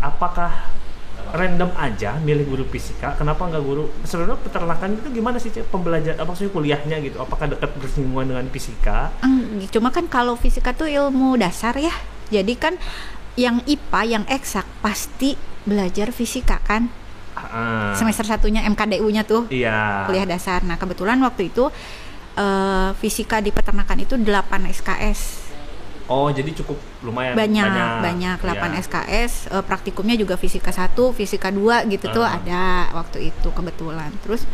Apakah 0.00 0.76
random 1.32 1.70
aja 1.74 2.20
milih 2.22 2.46
guru 2.46 2.64
fisika? 2.68 3.16
Kenapa 3.18 3.48
nggak 3.48 3.64
guru? 3.64 3.90
Sebenarnya 4.06 4.38
peternakan 4.38 5.00
itu 5.00 5.08
gimana 5.10 5.36
sih 5.42 5.50
pembelajaran 5.50 6.16
apa 6.16 6.28
maksudnya 6.30 6.52
kuliahnya 6.54 6.96
gitu? 7.02 7.18
Apakah 7.18 7.50
dekat 7.50 7.70
bersinggungan 7.80 8.26
dengan 8.30 8.46
fisika? 8.52 9.10
Eng, 9.26 9.66
Cuma 9.72 9.90
kan 9.90 10.06
kalau 10.06 10.38
fisika 10.38 10.70
tuh 10.76 10.86
ilmu 10.86 11.34
dasar 11.40 11.74
ya, 11.74 11.92
jadi 12.30 12.54
kan 12.54 12.74
yang 13.36 13.60
IPA, 13.68 14.00
yang 14.06 14.24
eksak 14.30 14.64
pasti 14.80 15.34
belajar 15.66 16.14
fisika 16.14 16.62
kan. 16.62 16.88
Ah, 17.48 17.94
Semester 17.94 18.24
satunya 18.24 18.62
MKDU-nya 18.64 19.22
tuh. 19.22 19.46
Iya. 19.48 20.04
kuliah 20.04 20.24
dasar. 20.24 20.62
Nah, 20.62 20.74
kebetulan 20.74 21.18
waktu 21.18 21.48
itu 21.48 21.70
eh, 22.34 22.90
fisika 22.96 23.40
di 23.40 23.48
peternakan 23.48 23.98
itu 23.98 24.14
8 24.14 24.68
SKS. 24.68 25.48
Oh, 26.06 26.28
jadi 26.28 26.54
cukup 26.54 26.78
lumayan 27.02 27.34
Banyak, 27.34 27.66
banyak, 27.66 27.90
banyak, 27.98 28.36
8 28.38 28.70
Iya. 28.70 28.78
SKS. 28.78 29.32
Eh, 29.50 29.64
praktikumnya 29.64 30.14
juga 30.14 30.36
fisika 30.36 30.70
1, 30.70 31.10
fisika 31.10 31.50
2 31.50 31.82
gitu 31.86 32.06
tuh 32.12 32.22
Ah. 32.22 32.36
ada 32.36 32.62
waktu 32.94 33.30
itu 33.30 33.48
kebetulan. 33.48 34.14
Terus 34.20 34.46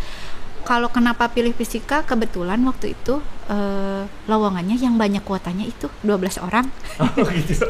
kalau 0.63 0.89
kenapa 0.89 1.27
pilih 1.27 1.51
fisika 1.51 2.01
kebetulan 2.03 2.63
waktu 2.63 2.95
itu 2.95 3.19
eh, 3.47 4.03
lowongannya 4.25 4.77
yang 4.77 4.95
banyak 4.95 5.23
kuotanya 5.23 5.65
itu 5.65 5.87
12 6.03 6.39
orang. 6.39 6.67
Oh 6.99 7.09
gitu. 7.39 7.67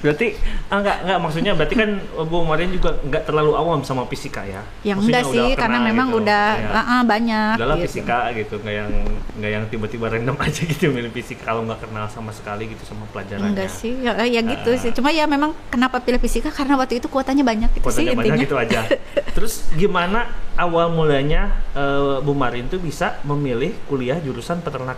berarti 0.00 0.34
ah, 0.66 0.78
enggak 0.78 0.96
enggak 1.02 1.18
maksudnya 1.20 1.52
berarti 1.52 1.74
kan 1.74 1.90
Bu 2.24 2.42
Marin 2.42 2.70
juga 2.70 2.96
enggak 3.00 3.22
terlalu 3.22 3.52
awam 3.52 3.82
sama 3.82 4.06
fisika 4.06 4.42
ya. 4.42 4.62
Yang 4.82 4.98
Maksudnya 5.04 5.20
enggak 5.20 5.32
sih 5.32 5.46
kena 5.48 5.60
karena 5.60 5.78
memang 5.84 6.08
gitu. 6.10 6.18
udah 6.20 6.44
Ya. 6.56 6.70
ah, 6.72 7.02
banyak 7.02 7.54
Udahlah 7.58 7.76
gitu. 7.76 7.84
fisika 7.86 8.18
gitu, 8.32 8.54
nggak 8.58 8.74
yang 8.74 8.90
nggak 9.36 9.50
yang 9.52 9.64
tiba-tiba 9.66 10.06
random 10.08 10.36
aja 10.44 10.60
gitu 10.62 10.84
milih 10.88 11.12
fisika 11.12 11.42
kalau 11.46 11.62
nggak 11.62 11.80
kenal 11.82 12.06
sama 12.08 12.30
sekali 12.30 12.66
gitu 12.68 12.82
sama 12.82 13.04
pelajarannya. 13.10 13.52
Enggak 13.52 13.70
sih, 13.70 13.92
ya, 13.98 14.16
ya 14.18 14.40
gitu 14.40 14.70
Ah. 14.72 14.80
sih. 14.80 14.90
Cuma 14.90 15.10
ya 15.10 15.24
memang 15.24 15.52
kenapa 15.68 16.00
pilih 16.00 16.18
fisika 16.18 16.48
karena 16.48 16.74
waktu 16.74 16.98
itu 16.98 17.06
kuotanya 17.06 17.42
banyak 17.42 17.70
itu 17.72 17.82
sih 17.82 17.84
Kuotanya 18.02 18.14
banyak 18.14 18.32
intinya. 18.32 18.44
gitu 18.44 18.56
aja. 18.56 18.80
Terus 19.36 19.68
gimana 19.72 20.26
awal 20.56 20.88
mulanya 20.88 21.52
eh, 21.72 22.16
Bu 22.20 22.32
Marin 22.32 22.66
tuh 22.66 22.78
bisa 22.78 23.20
memilih 23.22 23.76
kuliah 23.86 24.16
jurusan 24.16 24.60
peternakan? 24.60 24.95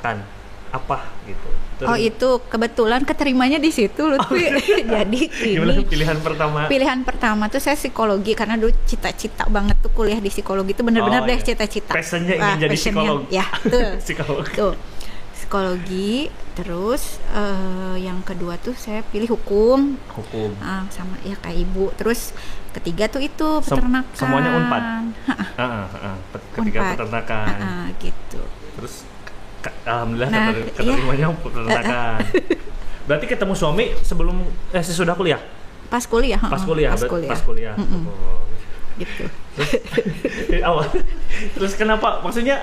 Apa 0.68 1.00
gitu? 1.24 1.48
Terus 1.78 1.88
Oh 1.88 1.96
itu 1.96 2.28
kebetulan 2.44 3.00
keterimanya 3.00 3.56
di 3.56 3.70
situ 3.70 4.04
Lutfi. 4.04 4.52
Jadi 4.90 5.20
gimana 5.56 5.72
ini 5.72 5.84
pilihan 5.84 6.18
pertama? 6.18 6.66
pilihan 6.66 7.00
pertama 7.02 7.46
tuh 7.46 7.56
saya 7.56 7.72
psikologi 7.72 8.32
karena 8.32 8.54
dulu 8.54 8.74
cita-cita 8.84 9.46
banget 9.46 9.78
tuh 9.78 9.88
kuliah 9.90 10.16
di 10.16 10.28
psikologi 10.28 10.72
itu 10.72 10.82
bener-bener 10.82 11.22
Oh, 11.22 11.26
deh 11.26 11.34
iya. 11.34 11.46
cita-cita. 11.46 11.90
Passionnya 11.90 12.36
ingin 12.36 12.44
Ah, 12.44 12.56
jadi 12.58 12.68
passionnya. 12.70 13.00
psikolog. 13.00 13.20
Ya, 13.30 13.46
tuh. 13.64 13.90
Psikolog. 14.04 14.44
tuh. 14.50 14.74
Psikologi, 15.32 16.28
terus 16.52 17.02
eh, 17.30 17.96
yang 17.98 18.20
kedua 18.20 18.58
tuh 18.58 18.74
saya 18.74 19.00
pilih 19.02 19.32
hukum 19.32 19.96
Hukum. 20.10 20.52
ah, 20.60 20.84
sama 20.90 21.16
ya 21.22 21.32
kayak 21.34 21.64
ibu. 21.64 21.88
Terus 21.94 22.36
ketiga 22.70 23.08
tuh 23.08 23.22
itu 23.22 23.48
Sem- 23.58 23.72
peternakan. 23.72 24.12
semuanya 24.12 24.50
Unpad? 24.52 24.82
Ah, 24.84 25.00
ah, 25.56 25.86
ah. 25.88 26.16
Pet- 26.28 26.44
Ketiga 26.52 26.78
Unpad. 26.82 26.92
peternakan. 26.92 27.46
ha-ha, 27.56 27.84
gitu. 27.96 28.42
Terus 28.76 29.07
alhamdulillah 29.84 30.28
Nah, 30.28 30.40
keter- 30.48 30.60
iya. 30.60 30.72
keterimanya 30.72 31.26
peternakan. 31.34 32.18
Berarti 33.08 33.26
ketemu 33.26 33.54
suami 33.54 33.84
sebelum 34.00 34.36
eh 34.68 34.80
sesudah 34.80 35.12
kuliah? 35.12 35.40
Pas 35.88 36.04
kuliah, 36.04 36.36
Pas 36.38 36.60
kuliah, 36.60 36.92
pas 36.92 37.02
kuliah. 37.02 37.30
pas 37.30 37.40
kuliah. 37.40 37.74
Mm-mm, 37.74 38.04
Oh. 38.04 38.44
gitu. 38.96 39.24
Awal. 40.68 40.86
Terus 41.54 41.72
kenapa? 41.72 42.20
Maksudnya 42.20 42.60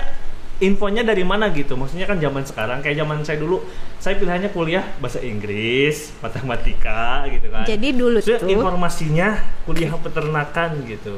infonya 0.60 1.04
dari 1.04 1.28
mana 1.28 1.52
gitu? 1.52 1.76
Maksudnya 1.76 2.08
kan 2.08 2.18
zaman 2.20 2.44
sekarang 2.48 2.80
kayak 2.80 3.04
zaman 3.04 3.24
saya 3.28 3.38
dulu, 3.40 3.60
saya 4.00 4.16
pilihannya 4.16 4.50
kuliah 4.56 4.86
bahasa 5.00 5.20
Inggris, 5.20 6.16
matematika 6.24 7.28
gitu 7.28 7.48
kan. 7.52 7.68
Jadi 7.68 7.88
dulu 7.92 8.18
Maksudnya 8.24 8.40
tuh 8.40 8.50
informasinya 8.52 9.28
kuliah 9.68 9.92
peternakan 10.00 10.70
gitu. 10.88 11.16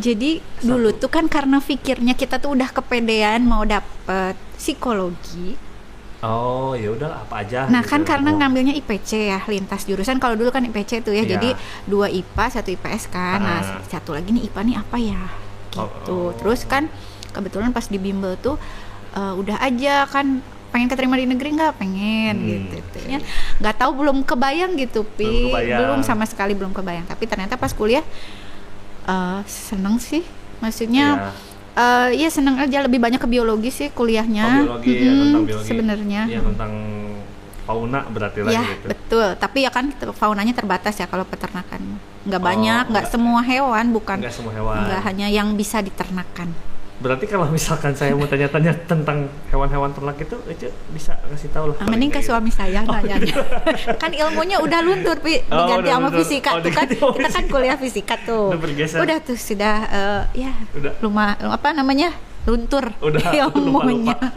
Jadi 0.00 0.40
dulu 0.64 0.90
tuh 0.96 1.10
kan 1.12 1.28
karena 1.30 1.60
pikirnya 1.60 2.16
kita 2.16 2.40
tuh 2.40 2.56
udah 2.56 2.72
kepedean 2.72 3.44
mau 3.46 3.62
dapet 3.62 4.34
psikologi. 4.56 5.54
Oh, 6.20 6.76
ya 6.76 6.92
udah 6.92 7.24
apa 7.24 7.40
aja. 7.40 7.64
Nah 7.72 7.80
gitu. 7.80 7.96
kan 7.96 8.00
karena 8.04 8.28
Oh. 8.28 8.36
ngambilnya 8.36 8.76
IPC 8.76 9.32
ya 9.32 9.40
lintas 9.48 9.88
jurusan. 9.88 10.20
Kalau 10.20 10.36
dulu 10.36 10.52
kan 10.52 10.60
IPC 10.68 11.00
tuh 11.00 11.16
ya. 11.16 11.24
Iya. 11.24 11.36
Jadi 11.40 11.56
dua 11.88 12.12
IPA 12.12 12.60
satu 12.60 12.68
IPS 12.68 13.08
kan. 13.08 13.40
Nah 13.40 13.60
Ah. 13.64 13.80
satu 13.88 14.12
lagi 14.12 14.28
nih 14.28 14.52
IPA 14.52 14.60
nih 14.68 14.76
apa 14.76 14.96
ya? 15.00 15.22
Gitu. 15.72 15.80
Oh, 16.12 16.28
oh. 16.28 16.36
Terus 16.36 16.68
kan 16.68 16.92
kebetulan 17.30 17.70
pas 17.70 17.84
di 17.84 17.96
bimbel 17.96 18.34
tuh 18.36 18.58
eh, 19.10 19.32
udah 19.34 19.58
aja 19.58 20.04
kan 20.04 20.38
pengen 20.68 20.86
keterima 20.86 21.14
di 21.14 21.24
negeri 21.24 21.50
nggak? 21.52 21.72
Pengen 21.76 22.36
Hmm. 22.36 22.70
gitu. 22.70 22.98
ya 23.04 23.18
nggak 23.58 23.74
tahu 23.76 23.90
belum 23.96 24.22
kebayang 24.22 24.74
gitu 24.76 25.02
pi. 25.04 25.26
Belum 25.26 25.50
kebayang. 25.50 25.78
belum 25.80 26.00
sama 26.00 26.22
sekali 26.24 26.52
belum 26.52 26.70
kebayang. 26.70 27.04
Tapi 27.04 27.24
ternyata 27.24 27.54
pas 27.54 27.70
kuliah 27.70 28.02
eh 29.04 29.40
seneng 29.44 29.98
sih. 29.98 30.22
Maksudnya 30.60 31.34
eh 31.72 32.08
ya 32.14 32.28
seneng 32.28 32.54
aja. 32.56 32.80
Lebih 32.80 32.98
banyak 32.98 33.18
ke 33.18 33.26
biologi 33.26 33.70
sih 33.70 33.88
kuliahnya. 33.88 34.46
Oh, 34.46 34.78
biologi 34.78 34.90
ya, 34.92 35.02
Mm-mm, 35.04 35.22
tentang 35.24 35.44
biologi. 35.44 35.68
sebenarnya. 35.68 36.22
Iya, 36.28 36.40
tentang 36.44 36.72
fauna 37.60 38.00
berarti 38.04 38.40
lah 38.40 38.50
ya 38.52 38.62
gitu. 38.64 38.86
betul. 38.88 39.28
Tapi 39.36 39.58
ya 39.62 39.70
kan 39.70 39.84
faunanya 40.12 40.50
terbatas 40.52 40.94
ya 40.94 41.06
kalau 41.06 41.22
peternakan. 41.24 41.98
Nggak 42.22 42.38
Oh, 42.38 42.46
banyak 42.46 42.84
nggak 42.84 42.94
nggak- 43.00 43.10
semua 43.10 43.40
hewan 43.42 43.90
bukan. 43.90 44.18
Enggak 44.18 44.34
semua 44.36 44.52
hewan. 44.52 44.86
nggak 44.86 45.00
hanya 45.04 45.26
yang 45.26 45.48
bisa 45.54 45.80
diternakan 45.80 46.54
Berarti 47.00 47.24
kalau 47.24 47.48
misalkan 47.48 47.92
saya 47.92 48.12
mau 48.12 48.24
tanya-tanya 48.24 48.76
tentang 48.84 49.24
hewan-hewan 49.48 49.88
ternak 49.90 50.20
itu, 50.20 50.36
Ece 50.44 50.68
bisa 50.92 51.16
kasih 51.26 51.48
tahu 51.48 51.72
lah. 51.72 51.76
Ah, 51.80 51.88
mending 51.88 52.08
ke 52.08 52.20
gitu. 52.20 52.28
suami 52.28 52.52
saya 52.52 52.84
nanya 52.84 53.16
kan 53.96 54.12
ilmunya 54.12 54.60
udah 54.60 54.80
luntur 54.80 55.16
pi 55.18 55.40
Oh, 55.46 55.64
diganti 55.64 55.80
udah 55.80 55.92
sama 55.94 56.02
luntur. 56.06 56.18
fisika 56.20 56.50
Oh, 56.50 56.60
tuh 56.60 56.70
kan 56.70 56.86
sama 56.86 57.08
kita 57.10 57.24
kan 57.24 57.40
fisika. 57.40 57.48
kuliah 57.50 57.76
fisika 57.76 58.14
tuh 58.20 58.44
Udah 58.52 58.60
bergeser. 58.60 58.98
udah 59.00 59.16
tuh 59.18 59.34
sudah 59.34 59.76
eh, 59.88 60.22
ya 60.38 60.52
Udah. 60.72 60.92
lumah 61.00 61.40
apa 61.40 61.72
namanya 61.72 62.12
luntur 62.44 62.92
Udah, 63.00 63.32
ilmunya 63.48 64.12
lupa-lupa. 64.12 64.28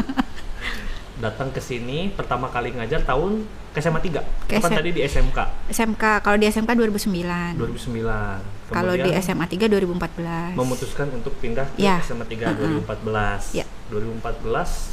Datang 1.19 1.51
ke 1.51 1.59
sini 1.59 2.09
pertama 2.09 2.47
kali 2.47 2.71
ngajar 2.71 3.03
tahun 3.03 3.43
ke 3.73 3.79
SMA 3.79 3.99
3. 3.99 4.21
Ke 4.45 4.55
Kapan 4.55 4.69
tadi 4.77 4.89
di 4.91 5.01
SMK 5.01 5.37
SMK 5.67 6.03
kalau 6.21 6.37
di 6.37 6.45
SMK 6.45 6.69
2009 6.71 7.57
2009. 7.57 8.69
kalau 8.69 8.93
di 8.95 9.09
SMA 9.17 9.45
3 9.45 9.65
2014 9.67 10.53
memutuskan 10.53 11.07
untuk 11.11 11.33
pindah 11.37 11.65
ke 11.67 11.81
Ya. 11.81 11.97
SMA 11.99 12.21
3 12.23 12.53
Uh-uh. 12.53 12.85
2014. 12.85 13.53
Ya. 13.53 13.65
2014 13.89 14.45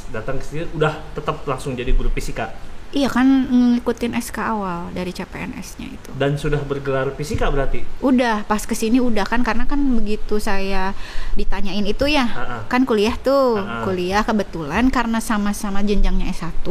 datang 0.09 0.35
ke 0.35 0.43
sini 0.43 0.61
udah 0.71 0.93
tetap 1.11 1.41
langsung 1.43 1.73
jadi 1.73 1.89
guru 1.91 2.09
fisika 2.09 2.53
iya 2.89 3.07
kan 3.07 3.23
ngikutin 3.47 4.13
SK 4.13 4.37
awal 4.43 4.91
dari 4.91 5.09
CPNS-nya 5.09 5.87
itu 5.87 6.09
dan 6.13 6.35
sudah 6.35 6.59
bergelar 6.59 7.09
fisika 7.11 7.47
berarti. 7.47 7.87
udah 7.99 8.43
pas 8.43 8.59
ke 8.61 8.73
sini 8.73 8.99
udah 8.99 9.23
kan 9.23 9.41
karena 9.41 9.63
kan 9.63 9.79
begitu 9.95 10.37
saya 10.37 10.91
ditanyain 11.33 11.81
itu 11.83 12.03
ya 12.05 12.27
Ha-ha. 12.27 12.57
kan 12.67 12.83
kuliah 12.83 13.15
tuh 13.15 13.57
Ha-ha. 13.57 13.87
kuliah 13.87 14.21
kebetulan 14.21 14.89
karena 14.89 15.17
sama-sama 15.19 15.79
jenjangnya 15.79 16.29
S1 16.29 16.67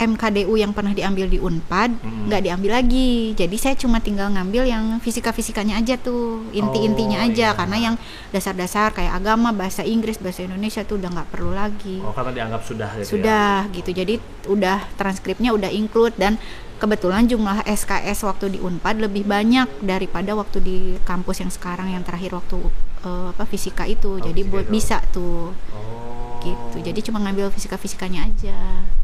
MKDU 0.00 0.56
yang 0.56 0.72
pernah 0.72 0.90
diambil 0.90 1.28
di 1.28 1.36
Unpad 1.36 1.92
nggak 2.00 2.40
diambil 2.40 2.72
lagi. 2.74 3.36
Jadi 3.36 3.56
saya 3.56 3.76
cuma 3.76 4.00
tinggal 4.00 4.32
ngambil 4.32 4.64
yang 4.64 4.84
fisika-fisikanya 4.98 5.76
aja 5.76 5.94
tuh 5.94 6.48
inti-intinya 6.50 7.20
Oh, 7.20 7.26
aja. 7.28 7.52
iya. 7.52 7.54
karena 7.54 7.76
yang 7.76 7.94
dasar-dasar 8.30 8.90
kayak 8.90 9.12
agama 9.12 9.52
bahasa 9.52 9.84
Inggris 9.84 10.16
bahasa 10.16 10.40
Indonesia 10.40 10.80
tuh 10.82 10.96
udah 10.96 11.12
nggak 11.12 11.28
perlu 11.28 11.52
lagi. 11.52 12.00
Oh, 12.00 12.10
karena 12.10 12.32
dianggap 12.32 12.62
sudah 12.64 12.90
gitu 12.96 13.04
ya. 13.04 13.10
sudah 13.12 13.48
gitu. 13.70 13.90
Jadi 13.92 14.14
udah 14.48 14.78
transkripnya 14.96 15.52
udah 15.52 15.68
include 15.68 16.16
dan 16.16 16.40
kebetulan 16.80 17.28
jumlah 17.28 17.60
SKS 17.62 18.24
waktu 18.24 18.56
di 18.56 18.58
Unpad 18.58 19.04
lebih 19.04 19.28
banyak 19.28 19.84
daripada 19.84 20.32
waktu 20.32 20.58
di 20.58 20.76
kampus 21.04 21.44
yang 21.44 21.52
sekarang 21.52 21.92
yang 21.92 22.00
terakhir 22.00 22.32
waktu 22.32 22.56
eh, 23.04 23.26
apa 23.30 23.44
fisika 23.44 23.84
itu. 23.84 24.16
Jadi 24.16 24.40
fisika 24.40 24.52
buat 24.56 24.66
bisa 24.66 24.96
tuh. 25.12 25.52
Oh. 25.76 26.29
Gitu 26.40 26.76
jadi 26.80 27.00
cuma 27.04 27.20
ngambil 27.20 27.52
fisika 27.52 27.76
fisikanya 27.76 28.24
aja 28.26 28.56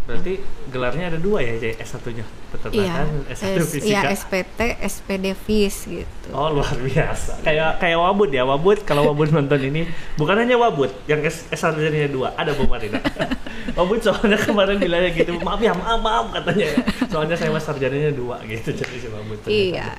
Berarti 0.06 0.38
gelarnya 0.70 1.10
ada 1.10 1.18
dua 1.18 1.42
ya, 1.42 1.58
Cek? 1.58 1.82
S1-nya 1.82 2.22
peternakan, 2.54 3.26
iya 3.26 3.26
S1 3.26 3.58
S- 3.58 3.70
fisika. 3.74 3.90
iya 3.90 4.00
SPT 4.14 4.60
SPD 4.78 5.24
Fis 5.34 5.76
gitu 5.82 6.28
Oh 6.30 6.54
luar 6.54 6.78
biasa. 6.78 7.42
Kayak 7.42 7.82
kayak 7.82 7.98
Wabud 7.98 8.30
ya, 8.30 8.46
Wabud 8.46 8.86
kalau 8.86 9.10
Wabud 9.10 9.34
nonton 9.34 9.58
ini 9.58 9.82
bukan 10.14 10.38
hanya 10.38 10.54
Wabud 10.54 10.94
yang 11.10 11.26
S 11.26 11.50
sarjananya 11.50 12.06
dua, 12.06 12.30
ada 12.38 12.54
Bu 12.54 12.70
Marina. 12.70 13.02
Wabud 13.78 13.98
soalnya 13.98 14.38
kemarin 14.38 14.78
bilangnya 14.78 15.10
gitu, 15.10 15.42
maaf 15.42 15.58
ya, 15.58 15.74
maaf, 15.74 15.98
maaf 15.98 16.26
katanya. 16.38 16.66
ya. 16.70 16.78
Soalnya 17.10 17.34
saya 17.34 17.50
mas 17.50 17.66
sarjananya 17.66 18.14
dua 18.14 18.38
gitu 18.46 18.78
jadi 18.78 18.94
si 19.02 19.10
ternyata. 19.10 19.50
iya 19.50 19.90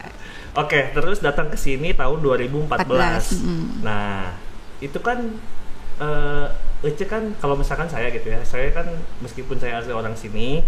Oke, 0.56 0.96
terus 0.96 1.20
datang 1.20 1.52
ke 1.52 1.60
sini 1.60 1.92
tahun 1.92 2.24
2014. 2.24 2.88
14, 2.88 3.44
mm. 3.44 3.66
Nah, 3.84 4.34
itu 4.80 4.98
kan 5.04 5.20
eh 6.00 6.48
Ece 6.80 7.06
kan 7.06 7.34
kalau 7.38 7.54
misalkan 7.54 7.86
saya 7.86 8.10
gitu 8.10 8.28
ya, 8.28 8.42
saya 8.42 8.70
kan 8.70 8.86
meskipun 9.20 9.58
saya 9.58 9.82
asli 9.82 9.90
orang 9.90 10.14
sini 10.14 10.62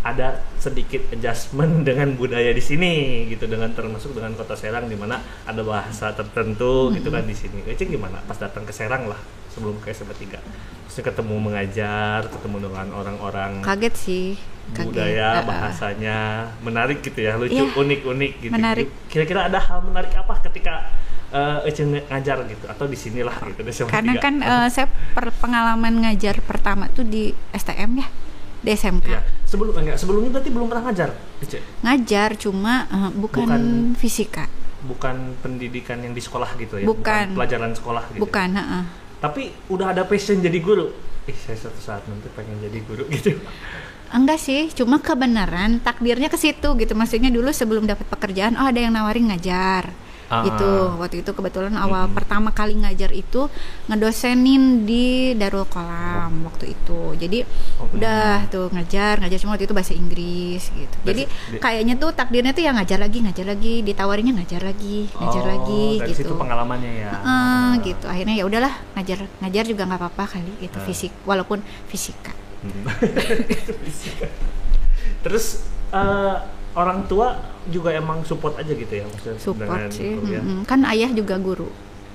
ada 0.00 0.40
sedikit 0.56 1.12
adjustment 1.12 1.80
dengan 1.88 2.16
budaya 2.16 2.52
di 2.52 2.60
sini 2.60 3.24
gitu 3.28 3.44
dengan 3.44 3.68
termasuk 3.72 4.12
dengan 4.12 4.32
kota 4.32 4.56
Serang 4.56 4.88
di 4.88 4.96
mana 4.96 5.16
ada 5.44 5.60
bahasa 5.60 6.12
tertentu 6.12 6.88
gitu 6.92 7.08
kan 7.08 7.24
di 7.24 7.36
sini. 7.36 7.64
Ece 7.64 7.84
gimana 7.84 8.20
pas 8.24 8.36
datang 8.36 8.64
ke 8.64 8.72
Serang 8.72 9.08
lah 9.08 9.20
sebelum 9.48 9.76
ke 9.78 9.92
SMA 9.92 10.12
3. 10.12 10.40
Terus 10.90 11.06
ketemu 11.06 11.36
mengajar, 11.38 12.26
ketemu 12.26 12.66
dengan 12.66 12.86
orang-orang 12.92 13.62
kaget 13.62 13.94
sih 13.94 14.26
kaget 14.72 14.86
budaya 14.86 15.28
ah. 15.38 15.42
bahasanya 15.42 16.18
menarik 16.60 16.98
gitu 17.00 17.20
ya 17.20 17.34
lucu 17.34 17.58
Iya. 17.58 17.74
unik-unik 17.74 18.32
gitu 18.40 18.52
Menarik. 18.54 18.88
kira-kira 19.06 19.46
ada 19.46 19.58
hal 19.58 19.82
menarik 19.82 20.10
apa 20.14 20.34
ketika 20.44 20.90
eh 21.30 21.58
Ece 21.64 21.82
ngajar 21.86 22.42
gitu 22.44 22.64
atau 22.66 22.84
di 22.84 22.94
sinilah 22.94 23.36
gitu 23.52 23.62
karena 23.86 24.18
3? 24.18 24.20
kan 24.20 24.34
eh, 24.38 24.68
saya 24.68 24.86
per- 24.86 25.30
pengalaman 25.32 26.02
ngajar 26.02 26.38
pertama 26.40 26.86
tuh 26.88 27.02
di 27.02 27.30
STM 27.50 27.90
ya 27.96 28.08
di 28.60 28.70
SMK 28.70 29.06
ya 29.06 29.22
sebelum 29.44 29.72
enggak 29.72 29.96
sebelumnya 29.96 30.30
berarti 30.30 30.50
belum 30.50 30.66
pernah 30.66 30.84
ngajar 30.84 31.10
Ece? 31.38 31.62
Ngajar 31.80 32.34
cuma 32.36 32.84
eh, 32.84 33.10
bukan, 33.12 33.40
Bukan- 33.40 33.94
fisika. 33.94 34.44
bukan 34.80 35.16
pendidikan 35.38 36.00
yang 36.00 36.10
di 36.10 36.20
sekolah 36.20 36.56
gitu 36.56 36.76
ya 36.76 36.84
Bukan. 36.84 37.36
pelajaran 37.36 37.72
sekolah 37.72 38.04
gitu 38.10 38.20
bukan 38.20 38.50
heeh. 38.56 38.82
tapi 39.20 39.42
udah 39.68 39.92
ada 39.92 40.02
passion 40.02 40.40
jadi 40.40 40.56
guru? 40.58 40.88
Ih 41.24 41.36
saya 41.36 41.54
suatu 41.54 41.76
saat 41.78 42.00
nanti 42.04 42.26
pengen 42.30 42.56
jadi 42.58 42.80
guru 42.80 43.04
gitu. 43.12 43.36
Enggak 44.10 44.40
sih 44.40 44.72
cuma 44.72 44.96
kebenaran 44.98 45.78
takdirnya 45.78 46.26
ke 46.26 46.34
situ 46.34 46.64
gitu. 46.74 46.92
Maksudnya 46.92 47.28
dulu 47.28 47.52
sebelum 47.52 47.84
dapat 47.84 48.08
pekerjaan 48.08 48.56
oh 48.56 48.64
ada 48.64 48.80
yang 48.80 48.90
nawarin 48.90 49.28
ngajar 49.28 49.92
Ah. 50.30 50.46
gitu 50.46 50.70
waktu 50.96 51.20
itu 51.20 51.30
kebetulan 51.30 51.74
awal 51.74 52.06
Mm-mm. 52.06 52.14
pertama 52.14 52.48
kali 52.50 52.78
ngajar 52.78 53.10
itu 53.10 53.50
ngedosenin 53.84 54.86
di 54.86 55.06
Darul 55.34 55.66
Kolam 55.66 56.46
waktu 56.46 56.70
itu 56.70 57.18
jadi 57.18 57.42
Oh, 57.76 57.90
udah 57.90 58.46
tuh 58.46 58.70
ngajar 58.70 59.18
ngajar 59.18 59.36
cuma 59.36 59.52
waktu 59.52 59.66
itu 59.66 59.74
bahasa 59.74 59.90
Inggris 59.92 60.70
gitu 60.70 60.96
jadi 61.02 61.26
di- 61.26 61.58
kayaknya 61.58 61.94
tuh 61.96 62.12
takdirnya 62.12 62.52
tuh 62.52 62.62
ya 62.62 62.70
ngajar 62.70 62.96
lagi 62.96 63.18
ngajar 63.20 63.42
lagi 63.44 63.74
ditawarinya 63.82 64.32
ngajar 64.36 64.62
lagi 64.62 65.10
ngajar 65.12 65.42
Oh, 65.42 65.50
lagi 65.50 65.84
dari 65.98 66.08
gitu 66.08 66.20
situ 66.22 66.34
pengalamannya 66.36 66.92
ya 66.96 67.10
Heeh, 67.10 67.68
gitu 67.84 68.06
akhirnya 68.06 68.34
ya 68.36 68.44
udahlah 68.44 68.74
ngajar 68.94 69.18
ngajar 69.40 69.64
juga 69.66 69.82
nggak 69.84 69.98
apa-apa 69.98 70.24
kali 70.30 70.52
gitu 70.60 70.76
Ah. 70.76 70.84
fisik 70.84 71.12
walaupun 71.24 71.58
fisika 71.86 72.30
Hmm. 72.60 72.84
Fisika. 73.88 74.28
Terus 75.20 75.64
eh, 75.90 76.36
orang 76.72 77.02
tua 77.04 77.34
juga 77.66 77.90
emang 77.90 78.22
support 78.22 78.54
aja 78.54 78.70
gitu 78.70 78.92
ya 78.92 79.04
maksudnya 79.04 79.36
support 79.36 79.66
dengan 79.68 79.90
sih 79.90 80.14
mm-mm. 80.14 80.62
kan 80.64 80.80
ayah 80.86 81.10
juga 81.10 81.36
guru 81.36 81.70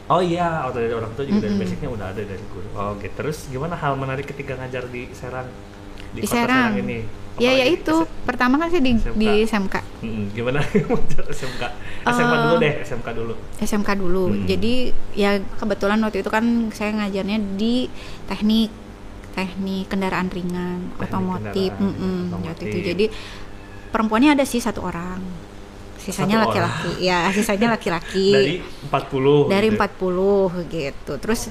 Oh 0.06 0.22
iya, 0.22 0.62
atau 0.62 0.78
dari 0.78 0.94
orang 0.94 1.10
tua 1.12 1.26
juga 1.26 1.42
dari 1.42 1.50
Mm-mm. 1.50 1.66
basicnya 1.66 1.90
udah 1.90 2.08
ada 2.08 2.22
dari 2.22 2.46
guru. 2.48 2.70
Oh, 2.72 2.94
oke. 2.94 3.10
Terus 3.10 3.50
gimana 3.50 3.74
hal 3.74 3.98
menarik 3.98 4.30
ketika 4.30 4.54
ngajar 4.54 4.86
di 4.86 5.10
Serang? 5.12 5.50
Di 6.14 6.22
kota 6.22 6.30
Serang. 6.38 6.78
ini. 6.78 7.02
ya 7.36 7.50
ya 7.52 7.66
itu 7.66 7.90
S- 8.00 8.08
pertama 8.22 8.56
kan 8.56 8.70
sih 8.70 8.80
di 8.80 8.94
SMK. 8.94 9.18
di 9.18 9.28
SMK 9.44 9.76
Mm-mm, 10.00 10.26
gimana 10.32 10.62
ngajar 10.94 11.26
SMK? 11.28 11.64
SMK 12.06 12.32
Eh, 12.32 12.40
dulu 12.40 12.56
deh, 12.62 12.74
SMK 12.80 13.08
dulu. 13.12 13.34
SMK 13.60 13.90
dulu 13.98 14.24
Hmm. 14.30 14.46
jadi 14.46 14.74
ya 15.12 15.30
kebetulan 15.56 15.98
waktu 16.00 16.22
itu 16.22 16.30
kan 16.30 16.46
saya 16.70 16.94
ngajarnya 16.96 17.38
di 17.56 17.90
teknik 18.24 18.70
teknik 19.34 19.90
kendaraan 19.90 20.30
ringan 20.30 20.80
Teknik 20.92 21.02
otomotif 21.04 21.72
kendaraan, 21.74 21.92
mm-mm, 21.92 22.20
otomotif. 22.30 22.46
waktu 22.48 22.64
itu 22.64 22.78
jadi 22.86 23.06
perempuannya 23.96 24.36
ada 24.36 24.44
sih 24.44 24.60
satu 24.60 24.84
orang 24.84 25.24
sisanya 25.96 26.44
laki-laki 26.44 27.00
ya 27.00 27.32
sisanya 27.32 27.72
laki-laki 27.72 28.30
Dari 28.36 28.54
40 28.92 29.48
dari 29.48 29.70
gitu. 29.72 29.80
40 29.80 30.68
gitu 30.70 31.14
terus 31.18 31.42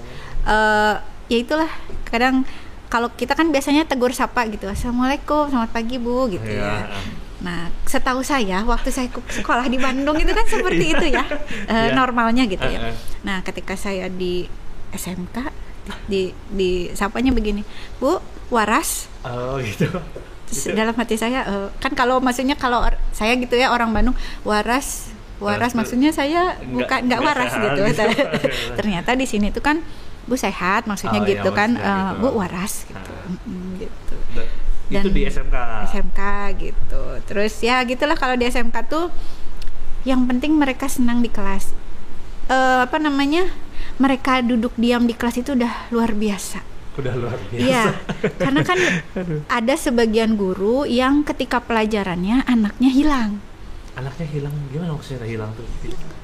eh 0.44 0.94
ya 1.24 1.38
itulah 1.40 1.70
kadang 2.04 2.44
kalau 2.86 3.08
kita 3.10 3.32
kan 3.32 3.48
biasanya 3.48 3.88
tegur 3.88 4.12
sapa 4.12 4.44
gitu 4.46 4.68
assalamualaikum 4.68 5.48
selamat 5.48 5.72
pagi 5.72 5.96
bu 5.96 6.28
gitu 6.28 6.44
Iya. 6.44 6.84
ya 6.84 7.00
nah 7.40 7.66
setahu 7.84 8.20
saya 8.20 8.60
waktu 8.62 8.88
saya 8.88 9.08
sekolah 9.10 9.66
di 9.66 9.76
Bandung 9.76 10.14
itu 10.14 10.30
kan 10.30 10.44
seperti 10.54 10.92
itu 10.92 11.06
ya 11.10 11.24
eh, 11.66 11.88
Iya. 11.90 11.96
normalnya 11.96 12.44
gitu 12.44 12.62
Eh, 12.62 12.76
ya 12.76 12.92
eh. 12.92 12.96
nah 13.24 13.40
ketika 13.40 13.72
saya 13.74 14.06
di 14.06 14.44
SMK 14.92 15.36
di 16.06 16.28
di 16.46 16.70
sapanya 16.92 17.32
begini 17.32 17.64
bu 17.98 18.20
waras 18.48 19.08
Oh, 19.24 19.56
gitu. 19.58 19.88
Gitu. 20.46 20.70
dalam 20.72 20.92
hati 20.92 21.14
saya 21.14 21.40
eh, 21.42 21.68
kan 21.78 21.92
kalau 21.92 22.20
maksudnya 22.20 22.54
kalau 22.54 22.84
saya 23.10 23.34
gitu 23.34 23.54
ya 23.54 23.68
orang 23.68 23.90
Bandung 23.90 24.14
waras 24.42 25.10
waras 25.36 25.74
maksudnya 25.74 26.08
saya 26.08 26.54
nggak- 26.56 26.68
bukan 26.84 26.98
nggak 27.04 27.20
waras 27.20 27.50
sehat 27.50 27.74
gitu. 27.74 27.80
gitu. 27.90 28.04
Ternyata 28.74 29.10
di 29.12 29.26
sini 29.26 29.48
tuh 29.50 29.60
kan 29.60 29.82
Bu 30.24 30.36
sehat 30.36 30.84
maksudnya 30.84 31.20
Oh, 31.20 31.24
iya, 31.24 31.30
gitu 31.36 31.50
kan 31.50 31.74
maksudnya 31.74 31.90
eh, 31.90 32.08
gitu. 32.08 32.20
Bu 32.22 32.28
waras 32.34 32.72
gitu. 32.86 33.12
Gitu. 33.78 34.14
Da- 34.32 34.52
itu 34.84 35.00
Dan 35.00 35.04
di 35.10 35.22
SMK. 35.24 35.56
SMK 35.90 36.20
gitu. 36.60 37.02
Terus 37.24 37.54
ya 37.58 37.80
gitulah 37.82 38.14
kalau 38.14 38.36
di 38.36 38.44
SMK 38.44 38.76
tuh 38.84 39.08
yang 40.04 40.24
penting 40.24 40.54
mereka 40.54 40.86
senang 40.86 41.18
di 41.18 41.28
kelas. 41.28 41.72
Eh, 42.46 42.80
apa 42.84 42.96
namanya? 42.98 43.48
Mereka 43.96 44.44
duduk 44.44 44.76
diam 44.76 45.04
di 45.04 45.12
kelas 45.12 45.38
itu 45.38 45.52
udah 45.52 45.88
luar 45.88 46.12
biasa. 46.12 46.60
Udah 46.94 47.14
luar 47.18 47.38
biasa. 47.50 47.58
Iya, 47.58 47.84
karena 48.38 48.60
kan 48.62 48.78
ada 49.58 49.74
sebagian 49.74 50.38
guru 50.38 50.86
yang 50.86 51.26
ketika 51.26 51.58
pelajarannya 51.58 52.46
anaknya 52.46 52.90
hilang. 52.94 53.30
Anaknya 53.94 54.26
hilang 54.30 54.54
gimana 54.70 54.94
maksudnya 54.94 55.26
hilang 55.26 55.50
tuh? 55.54 55.66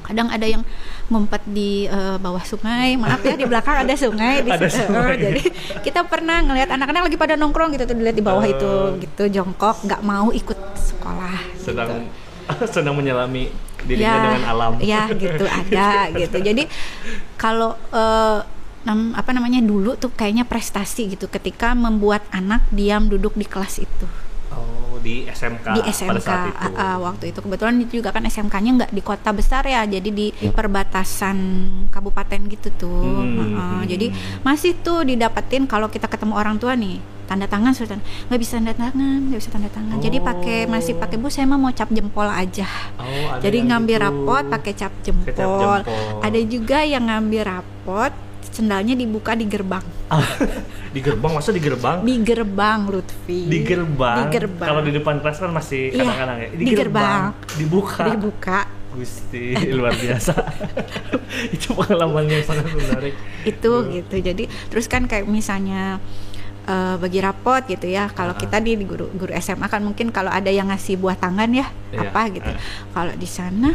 Kadang 0.02 0.26
ada 0.26 0.42
yang 0.42 0.62
ngumpet 1.06 1.42
di 1.46 1.86
eh, 1.86 2.18
bawah 2.18 2.42
sungai, 2.42 2.98
maaf 2.98 3.22
ya 3.22 3.34
di 3.34 3.46
belakang 3.46 3.82
ada 3.82 3.94
sungai. 3.94 4.42
Di 4.42 4.50
Ada 4.58 4.66
sungai. 4.66 5.14
Jadi 5.26 5.42
kita 5.82 6.02
pernah 6.06 6.42
ngelihat 6.42 6.70
anak-anak 6.70 7.10
lagi 7.10 7.18
pada 7.18 7.34
nongkrong 7.34 7.74
gitu 7.74 7.86
tuh 7.86 7.94
dilihat 7.94 8.18
di 8.18 8.22
bawah 8.26 8.42
Oh. 8.42 8.50
itu 8.50 8.72
gitu 9.06 9.22
jongkok, 9.30 9.86
nggak 9.86 10.02
mau 10.02 10.30
ikut 10.30 10.58
sekolah. 10.74 11.38
Sedang 11.58 12.10
gitu. 12.50 12.66
sedang 12.74 12.94
menyelami 12.98 13.50
dirinya 13.86 14.18
dengan 14.34 14.44
alam. 14.50 14.72
Ya 14.82 15.06
gitu 15.14 15.46
ada 15.46 16.10
gitu. 16.14 16.36
Jadi 16.42 16.66
kalau 17.38 17.78
eh, 17.90 18.38
nam- 18.82 19.12
apa 19.12 19.30
namanya 19.30 19.60
dulu 19.60 19.94
tuh 19.94 20.10
kayaknya 20.10 20.42
prestasi 20.42 21.10
gitu 21.10 21.26
ketika 21.26 21.72
membuat 21.75 22.25
anak 22.30 22.64
diam 22.70 23.06
duduk 23.06 23.34
di 23.34 23.44
kelas 23.44 23.78
itu 23.78 24.06
Oh, 24.50 24.99
di 24.99 25.22
SMK, 25.25 25.62
di 25.72 25.80
pada 25.80 25.92
SMK 25.92 26.18
saat 26.20 26.50
itu. 26.50 26.75
ah, 26.75 26.99
waktu 27.00 27.30
itu 27.30 27.38
kebetulan 27.38 27.75
itu 27.78 27.92
juga 27.96 28.10
kan 28.10 28.26
SMK-nya 28.26 28.70
nggak 28.76 28.90
di 28.90 28.99
kota 29.00 29.30
besar 29.30 29.62
ya 29.64 29.87
jadi 29.87 30.10
di 30.10 30.34
perbatasan 30.50 31.37
kabupaten 31.88 32.40
gitu 32.49 32.68
tuh 32.72 33.22
Hmm. 33.22 33.54
Ah, 33.54 33.78
ah. 33.78 33.82
jadi 33.84 34.10
masih 34.40 34.75
tuh 34.76 35.04
didapetin 35.04 35.64
kalau 35.64 35.87
kita 35.87 36.06
ketemu 36.06 36.34
orang 36.34 36.56
tua 36.56 36.75
nih 36.75 36.99
tanda 37.30 37.46
tangan 37.46 37.70
tanda- 37.70 38.02
nggak 38.26 38.40
bisa 38.40 38.58
tanda 38.58 38.75
tangan 38.75 39.20
nggak 39.25 39.38
bisa 39.38 39.50
tanda 39.50 39.70
tangan 39.70 39.96
jadi 39.96 40.18
pakai 40.18 40.58
Oh. 40.60 40.68
masih 40.68 40.92
pakai 40.94 41.14
bu 41.14 41.30
saya 41.30 41.46
mah 41.46 41.56
mau 41.56 41.70
cap 41.70 41.87
jempol 41.88 42.26
aja 42.26 42.66
Oh, 42.99 43.38
jadi 43.38 43.62
ngambil 43.62 43.96
gitu. 43.96 44.04
rapot 44.04 44.44
pakai 44.50 44.72
cap 44.75 44.90
jempol. 45.00 45.30
cap 45.30 45.46
jempol. 45.87 46.20
Ada 46.20 46.40
juga 46.42 46.78
yang 46.82 47.06
ngambil 47.06 47.42
rapot 47.44 48.12
sendalnya 48.42 48.92
dibuka 48.92 49.32
di 49.32 49.46
gerbang. 49.46 49.80
Ah, 50.06 50.26
di 50.90 50.99
gerbang 50.99 51.30
masa 51.30 51.49
di 51.49 51.60
gerbang? 51.60 52.02
Di 52.02 52.18
gerbang 52.20 52.80
Lutfi. 52.84 53.46
Di 53.46 53.58
gerbang. 53.62 54.16
Di 54.18 54.34
gerbang. 54.34 54.68
Kalau 54.68 54.82
di 54.82 54.90
depan 54.90 55.14
kelas 55.16 55.38
kan 55.38 55.50
masih 55.50 55.82
Iya, 55.88 56.02
kadang-kadang 56.02 56.37
ya. 56.37 56.49
di 56.50 56.64
gerbang. 56.68 57.20
Dibuka. 57.54 58.04
dibuka. 58.04 58.60
Gusti 58.90 59.54
luar 59.78 59.94
biasa. 59.94 60.34
Itu 61.54 61.72
pengalaman 61.72 62.26
yang 62.26 62.42
sangat 62.42 62.66
menarik. 62.68 63.14
Itu 63.44 63.87
gitu. 63.88 64.18
Jadi 64.18 64.44
terus 64.66 64.87
kan 64.87 65.06
kayak 65.06 65.25
misalnya 65.25 66.02
eh, 66.62 66.96
bagi 66.96 67.18
rapot 67.18 67.62
gitu 67.64 67.86
ya. 67.86 68.08
Kalau 68.08 68.32
Ah. 68.32 68.38
kita 68.38 68.58
di, 68.58 68.76
guru 68.76 69.08
guru 69.10 69.32
SMA 69.34 69.66
kan 69.66 69.80
mungkin 69.80 70.08
kalau 70.08 70.28
ada 70.28 70.48
yang 70.48 70.68
ngasih 70.68 70.96
buah 70.96 71.14
tangan 71.14 71.50
ya 71.50 71.66
Iya, 71.90 72.08
apa 72.08 72.20
gitu. 72.30 72.46
ah. 72.46 72.60
Kalau 72.90 73.12
di 73.14 73.28
sana 73.28 73.70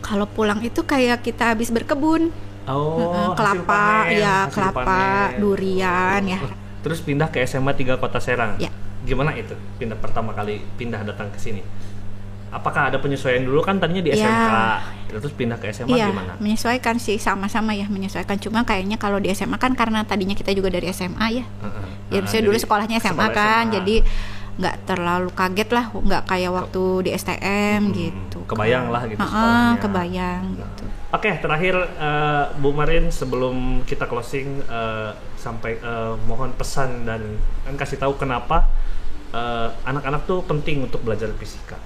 kalau 0.00 0.24
pulang 0.24 0.62
itu 0.62 0.80
kayak 0.80 1.20
kita 1.20 1.52
habis 1.52 1.68
berkebun. 1.68 2.30
Oh, 2.66 3.30
kelapa, 3.32 4.06
panen, 4.06 4.18
ya 4.18 4.50
kelapa, 4.50 4.82
panen. 4.82 5.38
durian 5.38 6.22
ya. 6.24 6.38
Terus 6.82 6.98
pindah 6.98 7.30
ke 7.30 7.42
SMA 7.42 7.70
3 7.72 7.94
Kota 7.94 8.18
Serang. 8.18 8.58
Ya. 8.58 8.70
Gimana 9.02 9.34
itu? 9.34 9.54
Pindah 9.78 9.94
pertama 9.94 10.30
kali 10.30 10.62
pindah 10.74 11.02
datang 11.02 11.30
ke 11.30 11.38
sini. 11.38 11.62
Apakah 12.48 12.88
ada 12.88 12.96
penyesuaian 12.96 13.42
dulu 13.42 13.60
kan 13.60 13.76
tadinya 13.76 14.00
di 14.00 14.10
Ya. 14.10 14.22
SMK, 14.22 14.50
terus 15.12 15.32
pindah 15.32 15.56
ke 15.56 15.68
SMA 15.68 15.92
Iya, 15.92 16.08
gimana? 16.08 16.32
menyesuaikan 16.38 16.96
sih 16.96 17.16
sama-sama 17.16 17.72
ya 17.72 17.84
menyesuaikan. 17.86 18.38
Cuma 18.38 18.62
kayaknya 18.62 18.96
kalau 18.96 19.18
di 19.18 19.28
SMA 19.28 19.56
kan 19.56 19.72
karena 19.72 20.02
tadinya 20.02 20.32
kita 20.32 20.50
juga 20.50 20.68
dari 20.68 20.86
SMA 20.88 21.26
ya. 21.32 21.44
Heeh. 21.44 21.86
Ya, 22.08 22.20
Nah, 22.20 22.26
saya 22.26 22.40
dulu 22.40 22.54
sekolahnya 22.54 22.96
SMA 22.96 23.12
sekolah 23.18 23.30
kan, 23.30 23.64
SMA. 23.64 23.74
jadi 23.74 23.96
nggak 24.56 24.76
terlalu 24.84 25.30
kaget 25.30 25.68
lah, 25.68 25.84
nggak 25.92 26.22
kayak 26.24 26.48
waktu 26.50 26.82
di 27.02 27.10
STM 27.12 27.80
Hmm, 27.82 27.92
gitu. 27.92 28.38
kebayang 28.46 28.88
lah 28.88 29.04
gitu 29.04 29.18
Heeh, 29.18 29.28
sekolahnya. 29.28 29.76
kebayang 29.78 30.42
Nah. 30.46 30.56
gitu. 30.56 30.84
Oke, 31.08 31.30
terakhir 31.36 31.74
eh, 31.76 32.44
Bu 32.56 32.72
Marin 32.72 33.10
sebelum 33.10 33.56
kita 33.82 34.06
closing 34.06 34.62
eh, 34.62 35.10
sampai 35.36 35.76
eh, 35.76 36.14
mohon 36.24 36.50
pesan 36.52 37.04
dan 37.04 37.20
kan 37.62 37.74
kasih 37.76 37.98
tahu 37.98 38.16
kenapa 38.16 38.64
anak-anak 39.84 40.24
tuh 40.24 40.40
penting 40.40 40.80
untuk 40.80 41.04
belajar 41.04 41.28
fisika. 41.36 41.76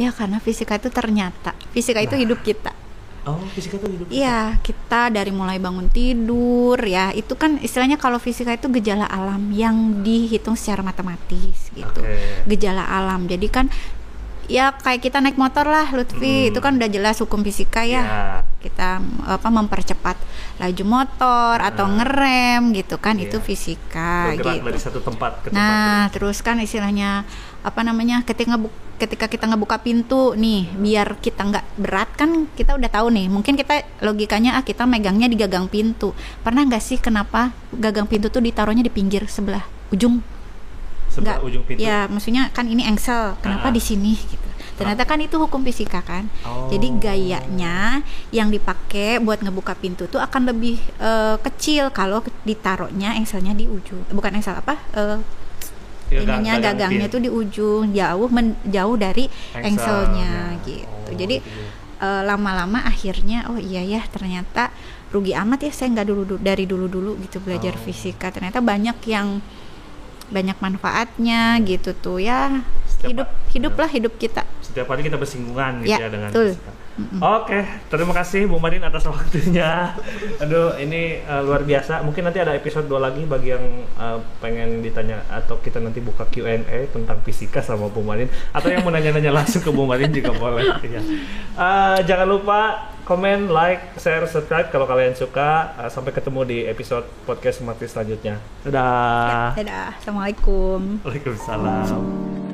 Ya 0.00 0.10
karena 0.10 0.40
fisika 0.40 0.74
itu 0.74 0.88
ternyata 0.88 1.52
fisika 1.70 2.00
itu 2.00 2.16
Nah. 2.16 2.22
hidup 2.24 2.40
kita. 2.40 2.72
Oh, 3.20 3.36
fisika 3.52 3.76
tuh 3.76 3.84
hidup. 3.86 4.08
Iya, 4.08 4.56
kita 4.58 5.12
dari 5.12 5.28
mulai 5.28 5.60
bangun 5.60 5.92
tidur 5.92 6.80
ya, 6.80 7.12
itu 7.12 7.36
kan 7.36 7.60
istilahnya 7.60 7.94
kalau 7.94 8.16
fisika 8.16 8.48
itu 8.48 8.72
gejala 8.72 9.04
alam 9.04 9.52
yang 9.52 10.00
dihitung 10.00 10.56
secara 10.56 10.80
matematis 10.80 11.68
gitu. 11.70 12.00
Oke. 12.00 12.48
Gejala 12.48 12.80
alam. 12.80 13.28
Jadi 13.28 13.46
kan 13.46 13.68
ya 14.48 14.72
kayak 14.72 15.04
kita 15.04 15.20
naik 15.20 15.36
motor 15.36 15.62
lah 15.62 15.92
Lutfi, 15.92 16.16
Hmm. 16.42 16.50
itu 16.50 16.58
kan 16.58 16.72
udah 16.74 16.88
jelas 16.88 17.20
hukum 17.20 17.44
fisika 17.44 17.84
ya. 17.84 18.00
Ya. 18.00 18.24
Kita 18.58 18.98
apa 19.26 19.48
mempercepat 19.48 20.16
laju 20.56 20.84
motor 20.86 21.60
atau 21.60 21.86
Nah. 21.86 22.00
ngerem 22.00 22.72
gitu 22.72 22.96
kan 22.96 23.14
Iya. 23.14 23.28
itu 23.28 23.36
fisika 23.38 24.32
Bergerak 24.32 24.54
gitu. 24.54 24.66
dari 24.66 24.80
satu 24.80 25.00
tempat 25.00 25.32
ke 25.38 25.48
tempat. 25.48 25.60
Nah, 25.60 26.08
terus 26.08 26.40
kan 26.40 26.56
istilahnya 26.56 27.28
apa 27.60 27.80
namanya 27.80 28.24
ketika 28.24 28.56
ketika 28.96 29.26
kita 29.26 29.44
ngebuka 29.44 29.80
pintu 29.80 30.32
nih 30.32 30.68
biar 30.76 31.16
kita 31.16 31.40
nggak 31.40 31.64
berat 31.76 32.08
kan 32.14 32.48
kita 32.52 32.76
udah 32.76 32.88
tahu 32.88 33.08
nih 33.08 33.26
mungkin 33.26 33.56
kita 33.56 33.84
logikanya 34.00 34.56
ah 34.56 34.64
kita 34.64 34.84
megangnya 34.84 35.24
di 35.24 35.36
gagang 35.36 35.66
pintu 35.66 36.12
pernah 36.40 36.64
nggak 36.64 36.80
sih 36.80 36.96
kenapa 36.96 37.52
gagang 37.72 38.04
pintu 38.04 38.28
tuh 38.28 38.40
ditaruhnya 38.40 38.80
di 38.80 38.92
pinggir 38.92 39.24
sebelah 39.24 39.64
ujung 39.88 40.20
sebelah 41.08 41.36
nggak 41.36 41.48
ujung 41.48 41.64
pintu. 41.64 41.80
ya 41.80 42.06
maksudnya 42.06 42.52
kan 42.52 42.64
ini 42.64 42.84
engsel 42.84 43.40
kenapa 43.40 43.68
Ah. 43.68 43.74
di 43.74 43.80
sini 43.80 44.14
gitu 44.16 44.48
ternyata 44.76 45.04
kan 45.04 45.20
itu 45.20 45.36
hukum 45.36 45.60
fisika 45.60 46.00
kan 46.00 46.24
Oh. 46.40 46.68
jadi 46.68 46.88
gayanya 46.96 48.00
yang 48.30 48.48
dipakai 48.48 49.20
buat 49.20 49.40
ngebuka 49.40 49.76
pintu 49.76 50.08
tuh 50.08 50.16
akan 50.16 50.48
lebih 50.48 50.80
eh, 50.96 51.36
kecil 51.40 51.88
kalau 51.90 52.20
ditaruhnya 52.44 53.12
engselnya 53.12 53.52
di 53.52 53.64
ujung 53.64 54.04
bukan 54.08 54.36
engsel 54.36 54.56
apa 54.56 54.76
Ya, 54.92 55.20
ininya 56.12 56.52
gagang 56.56 56.62
gagangnya 56.90 57.06
pin. 57.06 57.12
tuh 57.12 57.20
di 57.20 57.30
ujung 57.30 57.84
jauh 57.90 58.28
men- 58.28 58.58
jauh 58.64 58.96
dari 58.96 59.24
Engselnya. 59.52 59.62
engselnya 59.62 60.32
gitu 60.62 60.88
Oh, 61.06 61.14
jadi 61.14 61.36
gitu. 61.38 61.60
eh, 61.98 62.22
lama-lama 62.22 62.82
akhirnya 62.82 63.46
oh 63.46 63.56
iya 63.56 63.82
ya 63.82 64.02
ternyata 64.04 64.70
rugi 65.08 65.32
amat 65.32 65.60
ya 65.60 65.70
saya 65.70 65.88
nggak 65.92 66.06
dulu 66.06 66.22
du- 66.24 66.40
dari 66.40 66.64
dulu 66.64 66.86
dulu 66.86 67.10
gitu 67.20 67.38
belajar 67.38 67.74
Oh. 67.74 67.80
fisika 67.80 68.28
ternyata 68.28 68.58
banyak 68.58 68.94
yang 69.04 69.38
banyak 70.28 70.54
manfaatnya 70.56 71.58
gitu 71.60 71.90
tuh 71.92 72.18
ya 72.18 72.62
Setiap 72.86 73.10
hidup 73.10 73.28
hiduplah 73.50 73.88
hidup 73.88 74.14
kita 74.14 74.46
setiap 74.60 74.86
hari 74.86 75.02
kita 75.02 75.16
bersinggungan 75.16 75.82
gitu 75.82 75.90
Ya, 75.90 75.98
ya 75.98 76.08
dengan 76.08 76.30
betul. 76.30 76.54
fisika. 76.54 76.72
Oke, 77.20 77.60
terima 77.88 78.12
kasih 78.16 78.48
Bu 78.48 78.56
Marin 78.58 78.84
atas 78.84 79.06
waktunya. 79.10 79.94
Aduh, 80.40 80.76
ini 80.80 81.20
uh, 81.24 81.42
luar 81.44 81.64
biasa. 81.64 82.04
Mungkin 82.06 82.26
nanti 82.26 82.40
ada 82.40 82.56
episode 82.56 82.86
2 82.88 82.96
lagi 83.00 83.22
bagi 83.24 83.52
yang 83.52 83.64
uh, 83.96 84.18
pengen 84.40 84.80
ditanya 84.80 85.22
atau 85.28 85.60
kita 85.60 85.80
nanti 85.80 86.00
buka 86.00 86.26
Q&A 86.28 86.88
tentang 86.90 87.18
fisika 87.26 87.60
sama 87.60 87.88
Bu 87.88 88.00
Marin 88.04 88.28
atau 88.52 88.68
yang 88.68 88.82
mau 88.84 88.92
nanya-nanya 88.92 89.32
langsung 89.42 89.62
ke 89.64 89.70
Bu 89.70 89.84
Marin 89.84 90.10
juga 90.10 90.34
boleh. 90.36 90.66
Ya. 90.86 91.02
Uh, 91.56 91.98
jangan 92.04 92.26
lupa 92.26 92.60
komen, 93.06 93.50
like, 93.50 93.98
share, 93.98 94.22
subscribe 94.30 94.70
kalau 94.70 94.86
kalian 94.86 95.18
suka. 95.18 95.74
Uh, 95.74 95.90
sampai 95.90 96.14
ketemu 96.14 96.40
di 96.46 96.58
episode 96.66 97.06
podcast 97.26 97.62
Mati 97.66 97.86
selanjutnya. 97.90 98.38
Dadah. 98.62 99.58
dadah 99.58 99.98
assalamualaikum 99.98 101.02
Waalaikumsalam. 101.02 102.49